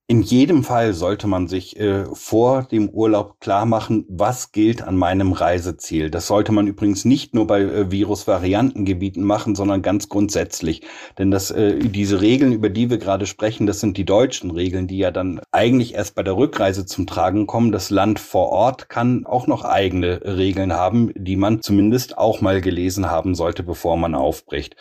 In 0.07 0.21
jedem 0.21 0.63
Fall 0.63 0.93
sollte 0.93 1.25
man 1.25 1.47
sich 1.47 1.79
äh, 1.79 2.05
vor 2.13 2.61
dem 2.61 2.89
Urlaub 2.89 3.39
klar 3.39 3.65
machen, 3.65 4.05
was 4.07 4.51
gilt 4.51 4.83
an 4.83 4.95
meinem 4.95 5.33
Reiseziel. 5.33 6.11
Das 6.11 6.27
sollte 6.27 6.51
man 6.51 6.67
übrigens 6.67 7.05
nicht 7.05 7.33
nur 7.33 7.47
bei 7.47 7.61
äh, 7.61 7.89
Virusvariantengebieten 7.89 9.23
machen, 9.23 9.55
sondern 9.55 9.81
ganz 9.81 10.07
grundsätzlich. 10.07 10.83
Denn 11.17 11.31
das, 11.31 11.49
äh, 11.49 11.79
diese 11.79 12.21
Regeln, 12.21 12.53
über 12.53 12.69
die 12.69 12.91
wir 12.91 12.99
gerade 12.99 13.25
sprechen, 13.25 13.65
das 13.65 13.79
sind 13.79 13.97
die 13.97 14.05
deutschen 14.05 14.51
Regeln, 14.51 14.85
die 14.85 14.99
ja 14.99 15.09
dann 15.09 15.41
eigentlich 15.51 15.95
erst 15.95 16.13
bei 16.13 16.21
der 16.21 16.37
Rückreise 16.37 16.85
zum 16.85 17.07
Tragen 17.07 17.47
kommen. 17.47 17.71
Das 17.71 17.89
Land 17.89 18.19
vor 18.19 18.49
Ort 18.49 18.89
kann 18.89 19.25
auch 19.25 19.47
noch 19.47 19.65
eigene 19.65 20.21
Regeln 20.23 20.73
haben, 20.73 21.13
die 21.15 21.35
man 21.35 21.63
zumindest 21.63 22.15
auch 22.19 22.41
mal 22.41 22.61
gelesen 22.61 23.09
haben 23.09 23.33
sollte, 23.33 23.63
bevor 23.63 23.97
man 23.97 24.13
aufbricht. 24.13 24.75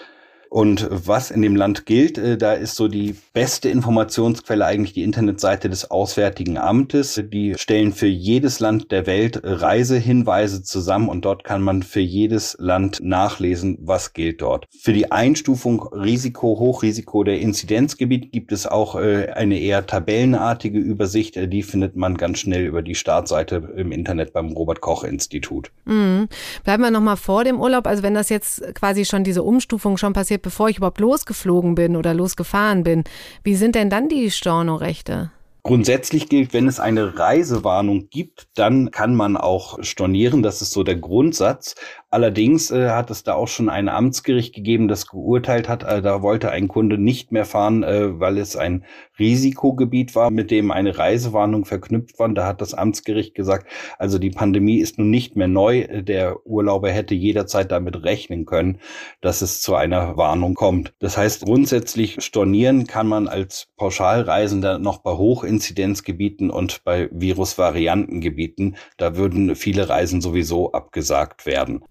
Und 0.54 0.87
was 0.88 1.32
in 1.32 1.42
dem 1.42 1.56
Land 1.56 1.84
gilt, 1.84 2.16
äh, 2.16 2.38
da 2.38 2.52
ist 2.52 2.76
so 2.76 2.87
die 2.87 3.16
beste 3.32 3.68
Informationsquelle 3.68 4.64
eigentlich 4.64 4.92
die 4.92 5.02
Internetseite 5.02 5.68
des 5.68 5.90
Auswärtigen 5.90 6.58
Amtes. 6.58 7.20
Die 7.25 7.54
stellen 7.56 7.92
für 7.92 8.06
jedes 8.06 8.61
Land 8.61 8.92
der 8.92 9.08
Welt 9.08 9.40
Reisehinweise 9.42 10.62
zusammen 10.62 11.08
und 11.08 11.25
dort 11.25 11.42
kann 11.42 11.61
man 11.61 11.82
für 11.82 11.99
jedes 11.99 12.54
Land 12.61 13.00
nachlesen, 13.02 13.78
was 13.80 14.12
gilt 14.12 14.42
dort. 14.42 14.68
Für 14.70 14.92
die 14.92 15.11
Einstufung 15.11 15.88
Risiko, 15.88 16.56
Hochrisiko 16.61 17.25
der 17.25 17.40
Inzidenzgebiet 17.40 18.30
gibt 18.30 18.52
es 18.52 18.68
auch 18.68 18.94
äh, 18.94 19.30
eine 19.34 19.58
eher 19.58 19.84
tabellenartige 19.84 20.78
Übersicht. 20.78 21.37
Äh, 21.37 21.49
die 21.49 21.64
findet 21.64 21.96
man 21.96 22.16
ganz 22.16 22.38
schnell 22.38 22.64
über 22.64 22.82
die 22.82 22.94
Startseite 22.94 23.73
im 23.75 23.90
Internet 23.90 24.32
beim 24.32 24.52
Robert 24.52 24.80
Koch 24.80 25.02
Institut. 25.02 25.73
Mhm. 25.84 26.28
Bleiben 26.62 26.84
wir 26.84 26.92
nochmal 26.92 27.16
vor 27.16 27.42
dem 27.42 27.61
Urlaub. 27.61 27.88
Also 27.88 28.04
wenn 28.04 28.14
das 28.14 28.28
jetzt 28.28 28.73
quasi 28.76 29.04
schon 29.04 29.25
diese 29.25 29.42
Umstufung 29.42 29.96
schon 29.96 30.12
passiert, 30.12 30.43
bevor 30.44 30.68
ich 30.68 30.76
überhaupt 30.76 31.00
losgeflogen 31.00 31.74
bin 31.74 31.96
oder 31.96 32.14
losgefahren 32.14 32.84
bin. 32.84 33.02
Wie 33.42 33.56
sind 33.56 33.74
denn 33.74 33.90
dann 33.90 34.08
die 34.08 34.30
Stornorechte? 34.30 35.32
Grundsätzlich 35.66 36.28
gilt, 36.28 36.52
wenn 36.52 36.68
es 36.68 36.78
eine 36.78 37.18
Reisewarnung 37.18 38.10
gibt, 38.10 38.48
dann 38.54 38.90
kann 38.90 39.14
man 39.14 39.38
auch 39.38 39.82
stornieren. 39.82 40.42
Das 40.42 40.60
ist 40.60 40.72
so 40.72 40.82
der 40.82 40.96
Grundsatz. 40.96 41.74
Allerdings 42.14 42.71
äh, 42.71 42.90
hat 42.90 43.11
es 43.11 43.25
da 43.25 43.35
auch 43.35 43.49
schon 43.49 43.68
ein 43.68 43.88
Amtsgericht 43.88 44.54
gegeben, 44.54 44.87
das 44.87 45.09
geurteilt 45.09 45.68
hat, 45.68 45.83
äh, 45.83 46.00
da 46.00 46.23
wollte 46.23 46.52
ein 46.52 46.68
Kunde 46.68 46.97
nicht 46.97 47.33
mehr 47.33 47.44
fahren, 47.44 47.83
äh, 47.83 48.21
weil 48.21 48.38
es 48.38 48.54
ein 48.54 48.85
Risikogebiet 49.18 50.14
war, 50.14 50.30
mit 50.30 50.52
dem 50.52 50.71
eine 50.71 50.97
Reisewarnung 50.97 51.64
verknüpft 51.64 52.21
war. 52.21 52.28
Da 52.28 52.47
hat 52.47 52.61
das 52.61 52.73
Amtsgericht 52.73 53.35
gesagt, 53.35 53.66
also 53.99 54.21
die 54.21 54.30
Pandemie 54.30 54.78
ist 54.78 54.97
nun 54.97 55.11
nicht 55.11 55.35
mehr 55.35 55.49
neu. 55.49 55.88
Der 56.02 56.47
Urlauber 56.47 56.92
hätte 56.92 57.16
jederzeit 57.16 57.73
damit 57.73 58.04
rechnen 58.04 58.47
können, 58.47 58.78
dass 59.21 59.42
es 59.42 59.61
zu 59.61 59.75
einer 59.75 60.16
Warnung 60.16 60.54
kommt. 60.54 60.94
Das 61.00 61.16
heißt, 61.16 61.44
grundsätzlich 61.44 62.23
stornieren 62.23 62.87
kann 62.87 63.09
man 63.09 63.26
als 63.26 63.73
Pauschalreisender 63.76 64.78
noch 64.78 64.99
bei 64.99 65.11
Hochinzidenzgebieten 65.11 66.50
und 66.50 66.85
bei 66.85 67.09
Virusvariantengebieten. 67.11 68.76
Da 68.99 69.16
würden 69.16 69.56
viele 69.56 69.88
Reisen 69.88 70.21
sowieso 70.21 70.71
abgesagt 70.71 71.44
werden. 71.44 71.83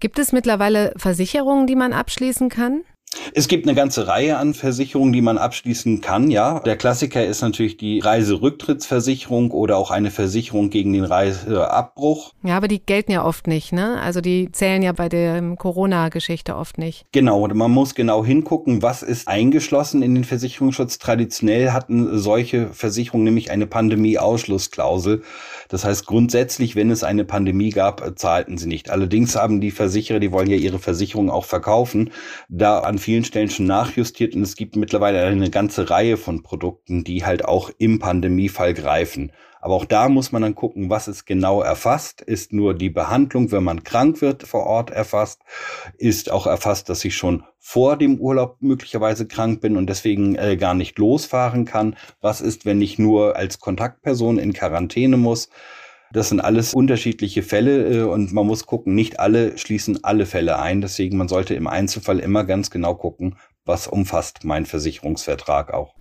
Gibt 0.00 0.18
es 0.18 0.32
mittlerweile 0.32 0.92
Versicherungen, 0.96 1.66
die 1.66 1.76
man 1.76 1.92
abschließen 1.92 2.48
kann? 2.48 2.82
Es 3.34 3.48
gibt 3.48 3.66
eine 3.66 3.74
ganze 3.74 4.06
Reihe 4.06 4.36
an 4.38 4.54
Versicherungen, 4.54 5.12
die 5.12 5.20
man 5.20 5.38
abschließen 5.38 6.00
kann, 6.00 6.30
ja. 6.30 6.60
Der 6.60 6.76
Klassiker 6.76 7.24
ist 7.24 7.42
natürlich 7.42 7.76
die 7.76 8.00
Reiserücktrittsversicherung 8.00 9.50
oder 9.50 9.76
auch 9.76 9.90
eine 9.90 10.10
Versicherung 10.10 10.70
gegen 10.70 10.92
den 10.92 11.04
Reiseabbruch. 11.04 12.32
Ja, 12.42 12.56
aber 12.56 12.68
die 12.68 12.80
gelten 12.80 13.12
ja 13.12 13.24
oft 13.24 13.46
nicht, 13.46 13.72
ne? 13.72 14.00
Also 14.00 14.20
die 14.20 14.50
zählen 14.52 14.82
ja 14.82 14.92
bei 14.92 15.08
der 15.08 15.42
Corona-Geschichte 15.56 16.56
oft 16.56 16.78
nicht. 16.78 17.04
Genau, 17.12 17.46
man 17.48 17.70
muss 17.70 17.94
genau 17.94 18.24
hingucken, 18.24 18.82
was 18.82 19.02
ist 19.02 19.28
eingeschlossen 19.28 20.02
in 20.02 20.14
den 20.14 20.24
Versicherungsschutz. 20.24 20.98
Traditionell 20.98 21.70
hatten 21.70 22.18
solche 22.18 22.68
Versicherungen 22.68 23.24
nämlich 23.24 23.50
eine 23.50 23.66
Pandemie-Ausschlussklausel. 23.66 25.22
Das 25.68 25.84
heißt, 25.84 26.06
grundsätzlich, 26.06 26.76
wenn 26.76 26.90
es 26.90 27.04
eine 27.04 27.24
Pandemie 27.24 27.70
gab, 27.70 28.18
zahlten 28.18 28.58
sie 28.58 28.68
nicht. 28.68 28.90
Allerdings 28.90 29.36
haben 29.36 29.60
die 29.60 29.70
Versicherer, 29.70 30.20
die 30.20 30.32
wollen 30.32 30.50
ja 30.50 30.56
ihre 30.56 30.78
Versicherung 30.78 31.30
auch 31.30 31.44
verkaufen, 31.44 32.10
da 32.48 32.80
an 32.80 32.98
vielen 33.04 33.24
Stellen 33.24 33.50
schon 33.50 33.66
nachjustiert 33.66 34.34
und 34.34 34.42
es 34.42 34.56
gibt 34.56 34.76
mittlerweile 34.76 35.22
eine 35.22 35.50
ganze 35.50 35.90
Reihe 35.90 36.16
von 36.16 36.42
Produkten, 36.42 37.04
die 37.04 37.24
halt 37.24 37.44
auch 37.44 37.70
im 37.76 37.98
Pandemiefall 37.98 38.72
greifen. 38.72 39.30
Aber 39.60 39.74
auch 39.74 39.84
da 39.84 40.08
muss 40.08 40.32
man 40.32 40.42
dann 40.42 40.54
gucken, 40.54 40.88
was 40.88 41.06
ist 41.06 41.26
genau 41.26 41.60
erfasst. 41.60 42.22
Ist 42.22 42.52
nur 42.52 42.74
die 42.74 42.90
Behandlung, 42.90 43.52
wenn 43.52 43.64
man 43.64 43.84
krank 43.84 44.20
wird, 44.20 44.42
vor 44.42 44.64
Ort 44.64 44.90
erfasst? 44.90 45.42
Ist 45.98 46.30
auch 46.30 46.46
erfasst, 46.46 46.88
dass 46.88 47.04
ich 47.04 47.14
schon 47.14 47.44
vor 47.58 47.96
dem 47.96 48.18
Urlaub 48.20 48.56
möglicherweise 48.60 49.26
krank 49.26 49.60
bin 49.60 49.76
und 49.76 49.88
deswegen 49.88 50.34
äh, 50.36 50.56
gar 50.56 50.74
nicht 50.74 50.98
losfahren 50.98 51.66
kann? 51.66 51.96
Was 52.20 52.40
ist, 52.40 52.64
wenn 52.64 52.80
ich 52.80 52.98
nur 52.98 53.36
als 53.36 53.58
Kontaktperson 53.58 54.38
in 54.38 54.54
Quarantäne 54.54 55.16
muss? 55.18 55.50
Das 56.14 56.28
sind 56.28 56.40
alles 56.40 56.74
unterschiedliche 56.74 57.42
Fälle 57.42 58.02
äh, 58.02 58.02
und 58.02 58.32
man 58.32 58.46
muss 58.46 58.66
gucken, 58.66 58.94
nicht 58.94 59.18
alle 59.18 59.58
schließen 59.58 60.04
alle 60.04 60.26
Fälle 60.26 60.60
ein. 60.60 60.80
Deswegen 60.80 61.18
man 61.18 61.26
sollte 61.26 61.54
im 61.54 61.66
Einzelfall 61.66 62.20
immer 62.20 62.44
ganz 62.44 62.70
genau 62.70 62.94
gucken, 62.94 63.36
was 63.66 63.88
umfasst 63.88 64.44
mein 64.44 64.64
Versicherungsvertrag 64.64 65.74
auch. 65.74 65.92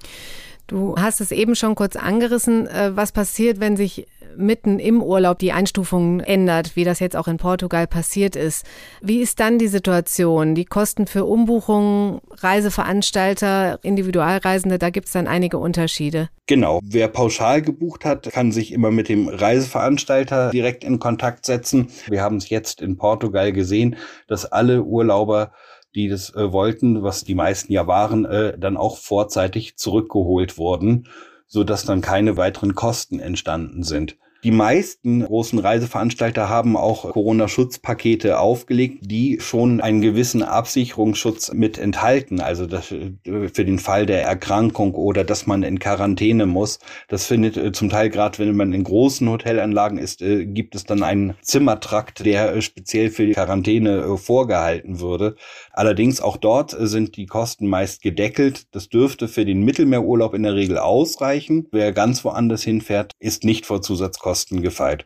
Du 0.67 0.96
hast 0.98 1.20
es 1.20 1.32
eben 1.32 1.55
schon 1.55 1.74
kurz 1.74 1.96
angerissen. 1.96 2.67
Äh, 2.67 2.96
was 2.96 3.12
passiert, 3.12 3.60
wenn 3.60 3.75
sich 3.75 4.08
mitten 4.37 4.79
im 4.79 5.01
Urlaub 5.01 5.39
die 5.39 5.51
Einstufung 5.51 6.19
ändert, 6.19 6.75
wie 6.75 6.83
das 6.83 6.99
jetzt 6.99 7.15
auch 7.15 7.27
in 7.27 7.37
Portugal 7.37 7.87
passiert 7.87 8.35
ist? 8.35 8.65
Wie 9.01 9.21
ist 9.21 9.39
dann 9.39 9.59
die 9.59 9.67
Situation? 9.67 10.55
Die 10.55 10.65
Kosten 10.65 11.07
für 11.07 11.25
Umbuchungen, 11.25 12.19
Reiseveranstalter, 12.31 13.79
Individualreisende, 13.83 14.79
da 14.79 14.89
gibt 14.89 15.07
es 15.07 15.13
dann 15.13 15.27
einige 15.27 15.57
Unterschiede. 15.57 16.29
Genau. 16.47 16.79
Wer 16.83 17.07
pauschal 17.07 17.61
gebucht 17.61 18.05
hat, 18.05 18.31
kann 18.31 18.51
sich 18.51 18.71
immer 18.71 18.91
mit 18.91 19.09
dem 19.09 19.27
Reiseveranstalter 19.27 20.51
direkt 20.51 20.83
in 20.83 20.99
Kontakt 20.99 21.45
setzen. 21.45 21.87
Wir 22.07 22.21
haben 22.21 22.37
es 22.37 22.49
jetzt 22.49 22.81
in 22.81 22.97
Portugal 22.97 23.53
gesehen, 23.53 23.95
dass 24.27 24.45
alle 24.45 24.83
Urlauber 24.83 25.51
die 25.95 26.07
das 26.07 26.33
äh, 26.35 26.51
wollten, 26.51 27.03
was 27.03 27.23
die 27.23 27.35
meisten 27.35 27.71
ja 27.71 27.87
waren, 27.87 28.25
äh, 28.25 28.57
dann 28.57 28.77
auch 28.77 28.97
vorzeitig 28.97 29.77
zurückgeholt 29.77 30.57
wurden, 30.57 31.07
so 31.47 31.63
dass 31.63 31.85
dann 31.85 32.01
keine 32.01 32.38
weiteren 32.38 32.75
Kosten 32.75 33.19
entstanden 33.19 33.83
sind. 33.83 34.17
Die 34.43 34.51
meisten 34.51 35.23
großen 35.23 35.57
Reiseveranstalter 35.57 36.50
haben 36.50 36.75
auch 36.75 37.09
Corona-Schutzpakete 37.12 38.39
aufgelegt, 38.39 38.97
die 39.03 39.38
schon 39.39 39.79
einen 39.79 40.01
gewissen 40.01 40.43
Absicherungsschutz 40.43 41.53
mit 41.53 41.77
enthalten. 41.77 42.41
Also 42.41 42.65
das, 42.65 42.91
äh, 42.91 43.13
für 43.23 43.63
den 43.63 43.79
Fall 43.79 44.05
der 44.05 44.23
Erkrankung 44.23 44.95
oder 44.95 45.23
dass 45.23 45.47
man 45.47 45.63
in 45.63 45.79
Quarantäne 45.79 46.45
muss. 46.45 46.79
Das 47.07 47.25
findet 47.25 47.55
äh, 47.55 47.71
zum 47.71 47.89
Teil 47.89 48.09
gerade, 48.09 48.38
wenn 48.39 48.53
man 48.53 48.73
in 48.73 48.83
großen 48.83 49.29
Hotelanlagen 49.29 49.97
ist, 49.97 50.21
äh, 50.21 50.45
gibt 50.45 50.75
es 50.75 50.83
dann 50.83 51.03
einen 51.03 51.35
Zimmertrakt, 51.41 52.25
der 52.25 52.62
speziell 52.62 53.12
für 53.12 53.25
die 53.25 53.33
Quarantäne 53.33 54.17
vorgehalten 54.17 55.00
würde. 55.00 55.38
Allerdings 55.71 56.19
auch 56.19 56.35
dort 56.35 56.75
sind 56.77 57.15
die 57.15 57.27
Kosten 57.27 57.67
meist 57.67 58.01
gedeckelt. 58.01 58.63
Das 58.71 58.89
dürfte 58.89 59.29
für 59.29 59.45
den 59.45 59.63
Mittelmeerurlaub 59.63 60.33
in 60.33 60.43
der 60.43 60.55
Regel 60.55 60.79
ausreichen. 60.79 61.67
Wer 61.71 61.93
ganz 61.93 62.25
woanders 62.25 62.63
hinfährt, 62.63 63.13
ist 63.19 63.45
nicht 63.45 63.65
vor 63.65 63.81
Zusatzkosten 63.81 64.32
Kosten 64.33 64.63
gefeit. 64.63 65.05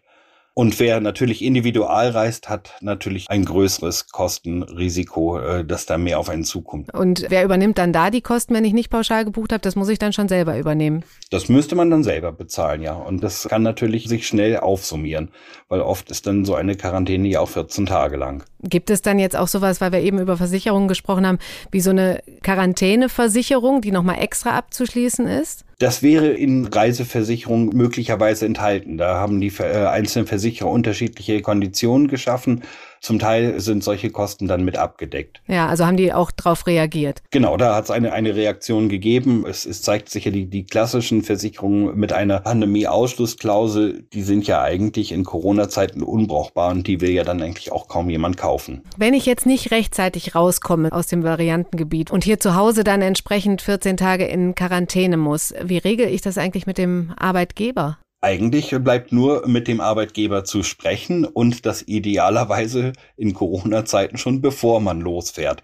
Und 0.53 0.79
wer 0.79 1.01
natürlich 1.01 1.43
individual 1.43 2.11
reist, 2.11 2.47
hat 2.47 2.77
natürlich 2.79 3.29
ein 3.29 3.43
größeres 3.43 4.07
Kostenrisiko, 4.07 5.37
äh, 5.37 5.65
dass 5.65 5.85
da 5.85 5.97
mehr 5.97 6.17
auf 6.17 6.29
einen 6.29 6.45
zukommt. 6.45 6.91
Und 6.93 7.25
wer 7.27 7.43
übernimmt 7.43 7.77
dann 7.77 7.91
da 7.91 8.09
die 8.09 8.21
Kosten, 8.21 8.55
wenn 8.55 8.63
ich 8.63 8.71
nicht 8.71 8.89
pauschal 8.89 9.25
gebucht 9.25 9.51
habe? 9.51 9.61
Das 9.61 9.75
muss 9.75 9.89
ich 9.89 9.99
dann 9.99 10.13
schon 10.13 10.29
selber 10.29 10.57
übernehmen. 10.57 11.03
Das 11.29 11.49
müsste 11.49 11.75
man 11.75 11.91
dann 11.91 12.03
selber 12.03 12.31
bezahlen, 12.31 12.81
ja. 12.81 12.93
Und 12.93 13.21
das 13.21 13.49
kann 13.49 13.63
natürlich 13.63 14.07
sich 14.07 14.25
schnell 14.25 14.57
aufsummieren, 14.57 15.29
weil 15.67 15.81
oft 15.81 16.09
ist 16.09 16.25
dann 16.25 16.45
so 16.45 16.55
eine 16.55 16.75
Quarantäne 16.75 17.27
ja 17.27 17.41
auch 17.41 17.49
14 17.49 17.85
Tage 17.85 18.15
lang. 18.15 18.45
Gibt 18.63 18.89
es 18.89 19.03
dann 19.03 19.19
jetzt 19.19 19.35
auch 19.35 19.47
sowas, 19.47 19.81
weil 19.81 19.91
wir 19.91 19.99
eben 19.99 20.19
über 20.19 20.35
Versicherungen 20.35 20.87
gesprochen 20.87 21.27
haben, 21.27 21.37
wie 21.71 21.79
so 21.79 21.91
eine 21.91 22.23
Quarantäneversicherung, 22.41 23.81
die 23.81 23.91
nochmal 23.91 24.19
extra 24.19 24.57
abzuschließen 24.57 25.27
ist? 25.27 25.63
Das 25.79 26.01
wäre 26.01 26.29
in 26.29 26.65
Reiseversicherungen 26.65 27.69
möglicherweise 27.75 28.47
enthalten. 28.47 28.97
Da 28.97 29.15
haben 29.15 29.39
die 29.39 29.53
äh, 29.59 29.85
einzelnen 29.85 30.25
Versicherer 30.25 30.71
unterschiedliche 30.71 31.41
Konditionen 31.41 32.07
geschaffen. 32.07 32.63
Zum 33.01 33.19
Teil 33.19 33.59
sind 33.59 33.83
solche 33.83 34.09
Kosten 34.09 34.47
dann 34.47 34.63
mit 34.63 34.77
abgedeckt. 34.77 35.41
Ja, 35.47 35.67
also 35.67 35.85
haben 35.85 35.97
die 35.97 36.13
auch 36.13 36.31
darauf 36.31 36.67
reagiert. 36.67 37.21
Genau, 37.31 37.57
da 37.57 37.75
hat 37.75 37.85
es 37.85 37.91
eine, 37.91 38.13
eine 38.13 38.35
Reaktion 38.35 38.89
gegeben. 38.89 39.45
Es, 39.47 39.65
es 39.65 39.81
zeigt 39.81 40.09
sich 40.09 40.25
ja, 40.25 40.31
die, 40.31 40.49
die 40.49 40.65
klassischen 40.65 41.23
Versicherungen 41.23 41.97
mit 41.97 42.13
einer 42.13 42.39
Pandemie-Ausschlussklausel, 42.39 44.03
die 44.13 44.23
sind 44.23 44.47
ja 44.47 44.61
eigentlich 44.61 45.11
in 45.11 45.23
Corona-Zeiten 45.23 46.03
unbrauchbar 46.03 46.71
und 46.71 46.87
die 46.87 47.01
will 47.01 47.11
ja 47.11 47.23
dann 47.23 47.41
eigentlich 47.41 47.71
auch 47.71 47.87
kaum 47.87 48.09
jemand 48.09 48.37
kaufen. 48.37 48.83
Wenn 48.97 49.13
ich 49.13 49.25
jetzt 49.25 49.45
nicht 49.45 49.71
rechtzeitig 49.71 50.35
rauskomme 50.35 50.91
aus 50.91 51.07
dem 51.07 51.23
Variantengebiet 51.23 52.11
und 52.11 52.23
hier 52.23 52.39
zu 52.39 52.55
Hause 52.55 52.83
dann 52.83 53.01
entsprechend 53.01 53.61
14 53.61 53.97
Tage 53.97 54.25
in 54.25 54.55
Quarantäne 54.55 55.17
muss, 55.17 55.53
wie 55.63 55.77
regel 55.77 56.07
ich 56.07 56.21
das 56.21 56.37
eigentlich 56.37 56.67
mit 56.67 56.77
dem 56.77 57.13
Arbeitgeber? 57.17 57.97
Eigentlich 58.27 58.75
bleibt 58.83 59.13
nur 59.13 59.47
mit 59.47 59.69
dem 59.69 59.79
Arbeitgeber 59.79 60.43
zu 60.43 60.61
sprechen 60.61 61.23
und 61.23 61.65
das 61.65 61.87
idealerweise 61.87 62.91
in 63.15 63.33
Corona-Zeiten 63.33 64.17
schon 64.17 64.41
bevor 64.41 64.81
man 64.81 64.99
losfährt. 64.99 65.63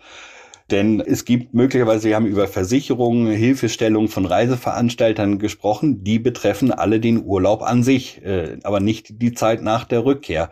Denn 0.72 1.02
es 1.02 1.26
gibt 1.26 1.54
möglicherweise, 1.54 2.08
wir 2.08 2.16
haben 2.16 2.26
über 2.26 2.48
Versicherungen, 2.48 3.34
Hilfestellungen 3.34 4.08
von 4.08 4.26
Reiseveranstaltern 4.26 5.40
gesprochen, 5.40 6.06
die 6.06 6.20
betreffen 6.20 6.72
alle 6.72 7.02
den 7.02 7.26
Urlaub 7.26 7.64
an 7.64 7.84
sich, 7.84 8.24
äh, 8.24 8.58
aber 8.64 8.80
nicht 8.80 9.22
die 9.22 9.34
Zeit 9.34 9.62
nach 9.62 9.84
der 9.84 10.06
Rückkehr. 10.06 10.50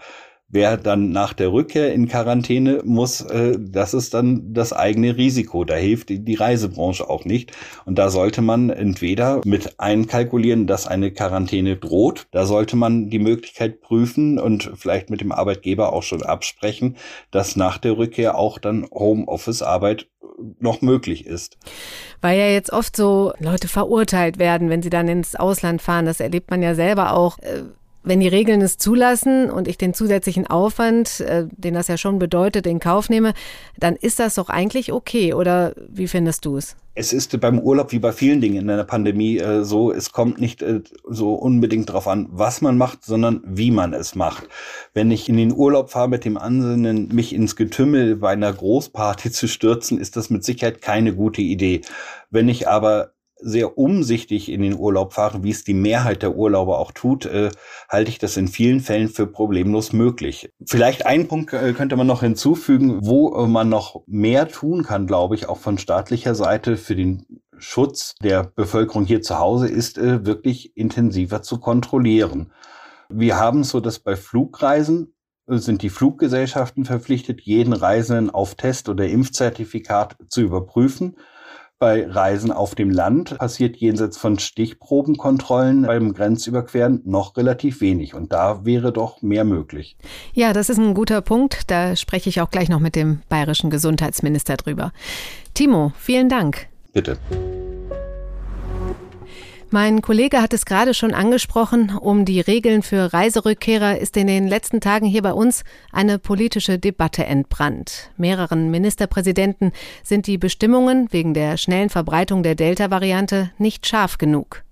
Wer 0.53 0.75
dann 0.75 1.11
nach 1.11 1.31
der 1.33 1.53
Rückkehr 1.53 1.93
in 1.93 2.09
Quarantäne 2.09 2.81
muss, 2.83 3.21
äh, 3.21 3.57
das 3.57 3.93
ist 3.93 4.13
dann 4.13 4.53
das 4.53 4.73
eigene 4.73 5.15
Risiko. 5.15 5.63
Da 5.63 5.75
hilft 5.75 6.09
die 6.09 6.35
Reisebranche 6.35 7.09
auch 7.09 7.23
nicht. 7.23 7.53
Und 7.85 7.97
da 7.97 8.09
sollte 8.09 8.41
man 8.41 8.69
entweder 8.69 9.41
mit 9.45 9.79
einkalkulieren, 9.79 10.67
dass 10.67 10.87
eine 10.87 11.11
Quarantäne 11.11 11.77
droht. 11.77 12.27
Da 12.31 12.45
sollte 12.45 12.75
man 12.75 13.09
die 13.09 13.19
Möglichkeit 13.19 13.79
prüfen 13.79 14.39
und 14.39 14.71
vielleicht 14.75 15.09
mit 15.09 15.21
dem 15.21 15.31
Arbeitgeber 15.31 15.93
auch 15.93 16.03
schon 16.03 16.21
absprechen, 16.21 16.97
dass 17.31 17.55
nach 17.55 17.77
der 17.77 17.97
Rückkehr 17.97 18.37
auch 18.37 18.59
dann 18.59 18.85
Homeoffice-Arbeit 18.91 20.07
noch 20.59 20.81
möglich 20.81 21.25
ist. 21.25 21.57
Weil 22.19 22.37
ja 22.37 22.47
jetzt 22.47 22.73
oft 22.73 22.95
so 22.95 23.33
Leute 23.39 23.67
verurteilt 23.67 24.39
werden, 24.39 24.69
wenn 24.69 24.81
sie 24.81 24.89
dann 24.89 25.07
ins 25.07 25.35
Ausland 25.35 25.81
fahren. 25.81 26.05
Das 26.05 26.19
erlebt 26.19 26.51
man 26.51 26.61
ja 26.61 26.75
selber 26.75 27.13
auch. 27.13 27.37
Wenn 28.03 28.19
die 28.19 28.27
Regeln 28.27 28.61
es 28.61 28.77
zulassen 28.77 29.51
und 29.51 29.67
ich 29.67 29.77
den 29.77 29.93
zusätzlichen 29.93 30.47
Aufwand, 30.47 31.19
äh, 31.19 31.45
den 31.51 31.75
das 31.75 31.87
ja 31.87 31.97
schon 31.97 32.17
bedeutet, 32.17 32.65
in 32.65 32.79
Kauf 32.79 33.09
nehme, 33.09 33.33
dann 33.77 33.95
ist 33.95 34.19
das 34.19 34.35
doch 34.35 34.49
eigentlich 34.49 34.91
okay. 34.91 35.33
Oder 35.33 35.73
wie 35.87 36.07
findest 36.07 36.45
du 36.45 36.57
es? 36.57 36.75
Es 36.93 37.13
ist 37.13 37.39
beim 37.39 37.59
Urlaub 37.59 37.93
wie 37.93 37.99
bei 37.99 38.11
vielen 38.11 38.41
Dingen 38.41 38.63
in 38.63 38.69
einer 38.69 38.83
Pandemie 38.83 39.37
äh, 39.37 39.63
so, 39.63 39.93
es 39.93 40.11
kommt 40.11 40.41
nicht 40.41 40.61
äh, 40.61 40.81
so 41.07 41.35
unbedingt 41.35 41.87
darauf 41.87 42.07
an, 42.07 42.27
was 42.31 42.61
man 42.61 42.77
macht, 42.77 43.05
sondern 43.05 43.41
wie 43.45 43.71
man 43.71 43.93
es 43.93 44.15
macht. 44.15 44.49
Wenn 44.93 45.09
ich 45.09 45.29
in 45.29 45.37
den 45.37 45.53
Urlaub 45.53 45.89
fahre 45.89 46.09
mit 46.09 46.25
dem 46.25 46.37
Ansinnen, 46.37 47.07
mich 47.13 47.33
ins 47.33 47.55
Getümmel 47.55 48.17
bei 48.17 48.31
einer 48.31 48.51
Großparty 48.51 49.31
zu 49.31 49.47
stürzen, 49.47 49.99
ist 49.99 50.17
das 50.17 50.29
mit 50.29 50.43
Sicherheit 50.43 50.81
keine 50.81 51.15
gute 51.15 51.41
Idee. 51.41 51.81
Wenn 52.29 52.49
ich 52.49 52.67
aber 52.67 53.13
sehr 53.41 53.77
umsichtig 53.77 54.49
in 54.49 54.61
den 54.61 54.77
Urlaub 54.77 55.13
fahre, 55.13 55.43
wie 55.43 55.49
es 55.49 55.63
die 55.63 55.73
Mehrheit 55.73 56.21
der 56.21 56.35
Urlauber 56.35 56.79
auch 56.79 56.91
tut, 56.91 57.25
äh, 57.25 57.49
halte 57.89 58.09
ich 58.09 58.19
das 58.19 58.37
in 58.37 58.47
vielen 58.47 58.79
Fällen 58.79 59.09
für 59.09 59.27
problemlos 59.27 59.93
möglich. 59.93 60.49
Vielleicht 60.65 61.05
ein 61.05 61.27
Punkt 61.27 61.53
äh, 61.53 61.73
könnte 61.73 61.95
man 61.95 62.07
noch 62.07 62.21
hinzufügen, 62.21 62.99
wo 63.03 63.35
äh, 63.35 63.47
man 63.47 63.69
noch 63.69 64.03
mehr 64.07 64.47
tun 64.47 64.83
kann, 64.83 65.07
glaube 65.07 65.35
ich, 65.35 65.49
auch 65.49 65.57
von 65.57 65.77
staatlicher 65.77 66.35
Seite 66.35 66.77
für 66.77 66.95
den 66.95 67.25
Schutz 67.57 68.15
der 68.23 68.43
Bevölkerung 68.43 69.05
hier 69.05 69.21
zu 69.21 69.39
Hause 69.39 69.67
ist, 69.67 69.97
äh, 69.97 70.25
wirklich 70.25 70.75
intensiver 70.75 71.41
zu 71.41 71.59
kontrollieren. 71.59 72.51
Wir 73.09 73.37
haben 73.37 73.63
so, 73.63 73.79
dass 73.79 73.99
bei 73.99 74.15
Flugreisen 74.15 75.13
äh, 75.47 75.57
sind 75.57 75.81
die 75.81 75.89
Fluggesellschaften 75.89 76.85
verpflichtet, 76.85 77.41
jeden 77.41 77.73
Reisenden 77.73 78.29
auf 78.29 78.55
Test 78.55 78.89
oder 78.89 79.07
Impfzertifikat 79.07 80.17
zu 80.27 80.41
überprüfen. 80.41 81.17
Bei 81.81 82.07
Reisen 82.07 82.51
auf 82.51 82.75
dem 82.75 82.91
Land 82.91 83.39
passiert 83.39 83.75
jenseits 83.75 84.15
von 84.15 84.37
Stichprobenkontrollen 84.37 85.81
beim 85.81 86.13
Grenzüberqueren 86.13 87.01
noch 87.05 87.35
relativ 87.37 87.81
wenig. 87.81 88.13
Und 88.13 88.31
da 88.31 88.63
wäre 88.65 88.93
doch 88.93 89.23
mehr 89.23 89.45
möglich. 89.45 89.97
Ja, 90.33 90.53
das 90.53 90.69
ist 90.69 90.77
ein 90.77 90.93
guter 90.93 91.21
Punkt. 91.21 91.71
Da 91.71 91.95
spreche 91.95 92.29
ich 92.29 92.39
auch 92.39 92.51
gleich 92.51 92.69
noch 92.69 92.79
mit 92.79 92.95
dem 92.95 93.21
bayerischen 93.29 93.71
Gesundheitsminister 93.71 94.57
drüber. 94.57 94.91
Timo, 95.55 95.91
vielen 95.97 96.29
Dank. 96.29 96.67
Bitte. 96.93 97.17
Mein 99.73 100.01
Kollege 100.01 100.41
hat 100.41 100.51
es 100.51 100.65
gerade 100.65 100.93
schon 100.93 101.13
angesprochen, 101.13 101.97
um 101.97 102.25
die 102.25 102.41
Regeln 102.41 102.83
für 102.83 103.13
Reiserückkehrer 103.13 103.99
ist 103.99 104.17
in 104.17 104.27
den 104.27 104.49
letzten 104.49 104.81
Tagen 104.81 105.05
hier 105.05 105.21
bei 105.21 105.31
uns 105.31 105.63
eine 105.93 106.19
politische 106.19 106.77
Debatte 106.77 107.25
entbrannt. 107.25 108.11
Mehreren 108.17 108.69
Ministerpräsidenten 108.69 109.71
sind 110.03 110.27
die 110.27 110.37
Bestimmungen 110.37 111.07
wegen 111.11 111.33
der 111.33 111.55
schnellen 111.55 111.89
Verbreitung 111.89 112.43
der 112.43 112.55
Delta-Variante 112.55 113.51
nicht 113.59 113.87
scharf 113.87 114.17
genug. 114.17 114.63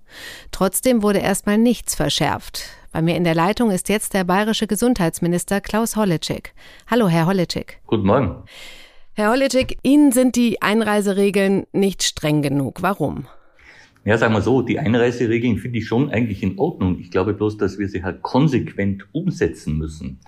Trotzdem 0.52 1.02
wurde 1.02 1.20
erstmal 1.20 1.58
nichts 1.58 1.96
verschärft. 1.96 2.64
Bei 2.92 3.02
mir 3.02 3.16
in 3.16 3.24
der 3.24 3.36
Leitung 3.36 3.72
ist 3.72 3.88
jetzt 3.88 4.14
der 4.14 4.26
bayerische 4.26 4.68
Gesundheitsminister 4.68 5.62
Klaus 5.62 5.96
Holleczek. 5.96 6.54
Hallo, 6.92 7.08
Herr 7.08 7.26
Holleczek. 7.26 7.80
Guten 7.88 8.06
Morgen. 8.06 8.44
Herr 9.14 9.30
Holleczek, 9.30 9.78
Ihnen 9.82 10.12
sind 10.12 10.36
die 10.36 10.62
Einreiseregeln 10.62 11.68
nicht 11.72 12.04
streng 12.04 12.42
genug. 12.42 12.82
Warum? 12.82 13.28
Ja, 14.06 14.18
sagen 14.18 14.34
wir 14.34 14.42
so, 14.42 14.62
die 14.62 14.80
Einreiseregeln 14.80 15.58
finde 15.58 15.80
ich 15.80 15.88
schon 15.88 16.10
eigentlich 16.10 16.42
in 16.42 16.58
Ordnung. 16.58 17.00
Ich 17.00 17.12
glaube 17.12 17.34
bloß, 17.34 17.58
dass 17.58 17.78
wir 17.78 17.88
sie 17.90 18.04
halt 18.04 18.22
konsequent 18.22 19.06
umsetzen 19.12 19.78
müssen. 19.78 20.20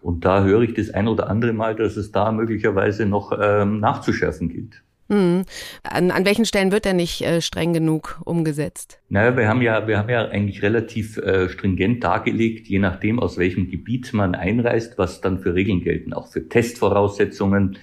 Und 0.00 0.24
da 0.24 0.44
höre 0.44 0.62
ich 0.62 0.74
das 0.74 0.90
ein 0.90 1.08
oder 1.08 1.28
andere 1.28 1.52
Mal, 1.52 1.74
dass 1.74 1.96
es 1.96 2.12
da 2.12 2.30
möglicherweise 2.30 3.06
noch 3.06 3.32
ähm, 3.40 3.80
nachzuschärfen 3.80 4.48
gilt. 4.48 4.82
Hm. 5.10 5.44
An, 5.82 6.10
an 6.10 6.26
welchen 6.26 6.44
Stellen 6.44 6.70
wird 6.70 6.84
er 6.84 6.92
nicht 6.92 7.22
äh, 7.22 7.40
streng 7.40 7.72
genug 7.72 8.20
umgesetzt? 8.24 9.00
Naja, 9.08 9.36
wir 9.36 9.48
haben 9.48 9.62
ja, 9.62 9.88
wir 9.88 9.98
haben 9.98 10.10
ja 10.10 10.28
eigentlich 10.28 10.62
relativ 10.62 11.16
äh, 11.16 11.48
stringent 11.48 12.04
dargelegt, 12.04 12.68
je 12.68 12.78
nachdem, 12.78 13.18
aus 13.18 13.38
welchem 13.38 13.70
Gebiet 13.70 14.12
man 14.12 14.34
einreist, 14.34 14.98
was 14.98 15.22
dann 15.22 15.38
für 15.38 15.54
Regeln 15.54 15.80
gelten, 15.80 16.12
auch 16.12 16.28
für 16.28 16.46
Testvoraussetzungen, 16.48 17.78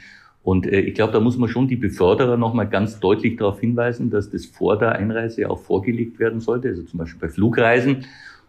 und 0.46 0.68
äh, 0.68 0.82
ich 0.82 0.94
glaube, 0.94 1.12
da 1.12 1.20
muss 1.20 1.38
man 1.38 1.50
schon 1.50 1.68
die 1.68 1.76
Beförderer 1.76 2.38
nochmal 2.38 2.70
ganz 2.70 3.00
deutlich 3.00 3.36
darauf 3.36 3.60
hinweisen, 3.60 4.12
dass 4.12 4.30
das 4.30 4.46
vor 4.46 4.78
der 4.78 4.92
Einreise 4.92 5.50
auch 5.50 5.58
vorgelegt 5.58 6.20
werden 6.20 6.40
sollte, 6.40 6.68
also 6.68 6.84
zum 6.84 7.00
Beispiel 7.00 7.20
bei 7.20 7.30
Flugreisen. 7.30 8.06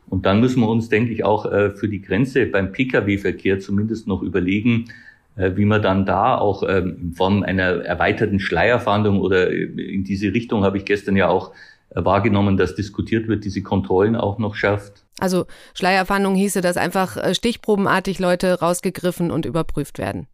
Und 0.06 0.26
dann 0.26 0.40
müssen 0.40 0.60
wir 0.60 0.68
uns, 0.68 0.90
denke 0.90 1.12
ich, 1.12 1.24
auch 1.24 1.46
äh, 1.46 1.70
für 1.70 1.88
die 1.88 2.02
Grenze 2.02 2.44
beim 2.44 2.70
Pkw-Verkehr 2.70 3.60
zumindest 3.60 4.06
noch 4.06 4.22
überlegen, 4.22 4.90
äh, 5.36 5.52
wie 5.56 5.64
man 5.64 5.80
dann 5.80 6.04
da 6.04 6.36
auch 6.36 6.62
ähm, 6.68 6.98
in 7.00 7.12
Form 7.12 7.42
einer 7.42 7.82
erweiterten 7.82 8.40
Schleierfahndung 8.40 9.18
oder 9.22 9.50
äh, 9.50 9.64
in 9.64 10.04
diese 10.04 10.34
Richtung 10.34 10.64
habe 10.64 10.76
ich 10.76 10.84
gestern 10.84 11.16
ja 11.16 11.28
auch 11.28 11.52
äh, 11.88 12.04
wahrgenommen, 12.04 12.58
dass 12.58 12.74
diskutiert 12.74 13.26
wird, 13.26 13.46
diese 13.46 13.62
Kontrollen 13.62 14.16
auch 14.16 14.38
noch 14.38 14.54
schärft. 14.54 15.06
Also 15.18 15.46
Schleierfahndung 15.72 16.34
hieße, 16.34 16.60
dass 16.60 16.76
einfach 16.76 17.16
äh, 17.16 17.34
stichprobenartig 17.34 18.18
Leute 18.18 18.60
rausgegriffen 18.60 19.30
und 19.30 19.46
überprüft 19.46 19.98
werden. 19.98 20.26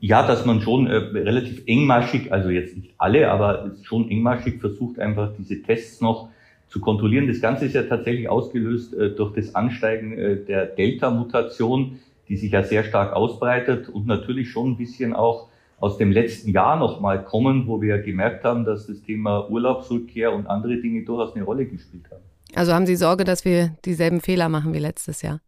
Ja, 0.00 0.26
dass 0.26 0.46
man 0.46 0.62
schon 0.62 0.86
äh, 0.86 0.96
relativ 0.96 1.62
engmaschig, 1.66 2.32
also 2.32 2.48
jetzt 2.48 2.76
nicht 2.76 2.94
alle, 2.96 3.30
aber 3.30 3.72
schon 3.82 4.10
engmaschig 4.10 4.58
versucht, 4.60 4.98
einfach 4.98 5.32
diese 5.38 5.62
Tests 5.62 6.00
noch 6.00 6.30
zu 6.68 6.80
kontrollieren. 6.80 7.26
Das 7.28 7.40
Ganze 7.40 7.66
ist 7.66 7.74
ja 7.74 7.82
tatsächlich 7.82 8.28
ausgelöst 8.28 8.94
äh, 8.94 9.10
durch 9.10 9.34
das 9.34 9.54
Ansteigen 9.54 10.16
äh, 10.16 10.36
der 10.44 10.66
Delta-Mutation, 10.66 11.98
die 12.28 12.36
sich 12.36 12.52
ja 12.52 12.62
sehr 12.62 12.84
stark 12.84 13.12
ausbreitet 13.12 13.88
und 13.88 14.06
natürlich 14.06 14.50
schon 14.50 14.70
ein 14.70 14.76
bisschen 14.76 15.14
auch 15.14 15.48
aus 15.80 15.98
dem 15.98 16.12
letzten 16.12 16.50
Jahr 16.50 16.78
nochmal 16.78 17.24
kommen, 17.24 17.66
wo 17.66 17.82
wir 17.82 17.98
gemerkt 17.98 18.44
haben, 18.44 18.64
dass 18.64 18.86
das 18.86 19.02
Thema 19.02 19.50
Urlaubsrückkehr 19.50 20.32
und 20.32 20.46
andere 20.46 20.76
Dinge 20.76 21.04
durchaus 21.04 21.34
eine 21.34 21.44
Rolle 21.44 21.66
gespielt 21.66 22.04
haben. 22.10 22.22
Also 22.54 22.72
haben 22.72 22.86
Sie 22.86 22.96
Sorge, 22.96 23.24
dass 23.24 23.44
wir 23.44 23.76
dieselben 23.84 24.20
Fehler 24.20 24.48
machen 24.48 24.72
wie 24.72 24.78
letztes 24.78 25.22
Jahr? 25.22 25.40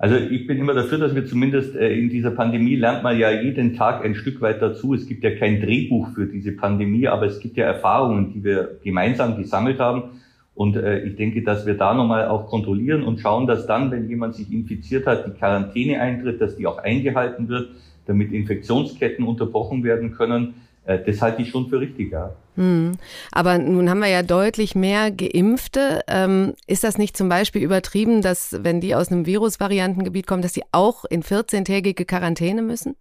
Also 0.00 0.14
ich 0.14 0.46
bin 0.46 0.58
immer 0.58 0.74
dafür, 0.74 0.98
dass 0.98 1.16
wir 1.16 1.26
zumindest 1.26 1.74
äh, 1.74 1.92
in 1.92 2.08
dieser 2.08 2.30
Pandemie 2.30 2.76
lernt 2.76 3.02
man 3.02 3.18
ja 3.18 3.32
jeden 3.32 3.74
Tag 3.74 4.04
ein 4.04 4.14
Stück 4.14 4.40
weit 4.40 4.62
dazu. 4.62 4.94
Es 4.94 5.08
gibt 5.08 5.24
ja 5.24 5.34
kein 5.34 5.60
Drehbuch 5.60 6.10
für 6.14 6.26
diese 6.26 6.52
Pandemie, 6.52 7.08
aber 7.08 7.26
es 7.26 7.40
gibt 7.40 7.56
ja 7.56 7.66
Erfahrungen, 7.66 8.32
die 8.32 8.44
wir 8.44 8.78
gemeinsam 8.84 9.36
gesammelt 9.36 9.80
haben. 9.80 10.20
Und 10.54 10.76
äh, 10.76 11.00
ich 11.00 11.16
denke, 11.16 11.42
dass 11.42 11.66
wir 11.66 11.74
da 11.74 11.94
nochmal 11.94 12.28
auch 12.28 12.46
kontrollieren 12.46 13.02
und 13.02 13.18
schauen, 13.18 13.48
dass 13.48 13.66
dann, 13.66 13.90
wenn 13.90 14.08
jemand 14.08 14.36
sich 14.36 14.52
infiziert 14.52 15.04
hat, 15.06 15.26
die 15.26 15.32
Quarantäne 15.32 16.00
eintritt, 16.00 16.40
dass 16.40 16.56
die 16.56 16.68
auch 16.68 16.78
eingehalten 16.78 17.48
wird, 17.48 17.70
damit 18.06 18.32
Infektionsketten 18.32 19.26
unterbrochen 19.26 19.82
werden 19.82 20.12
können. 20.12 20.54
Äh, 20.88 21.00
das 21.04 21.20
halte 21.20 21.42
ich 21.42 21.50
schon 21.50 21.68
für 21.68 21.80
richtig, 21.80 22.10
ja. 22.12 22.34
Hm. 22.56 22.92
Aber 23.30 23.58
nun 23.58 23.90
haben 23.90 24.00
wir 24.00 24.08
ja 24.08 24.22
deutlich 24.22 24.74
mehr 24.74 25.10
Geimpfte. 25.10 26.00
Ähm, 26.08 26.54
ist 26.66 26.82
das 26.82 26.96
nicht 26.98 27.16
zum 27.16 27.28
Beispiel 27.28 27.62
übertrieben, 27.62 28.22
dass 28.22 28.58
wenn 28.62 28.80
die 28.80 28.94
aus 28.94 29.12
einem 29.12 29.26
Virusvariantengebiet 29.26 30.26
kommen, 30.26 30.42
dass 30.42 30.54
sie 30.54 30.64
auch 30.72 31.04
in 31.04 31.22
14-tägige 31.22 32.06
Quarantäne 32.06 32.62
müssen? 32.62 32.96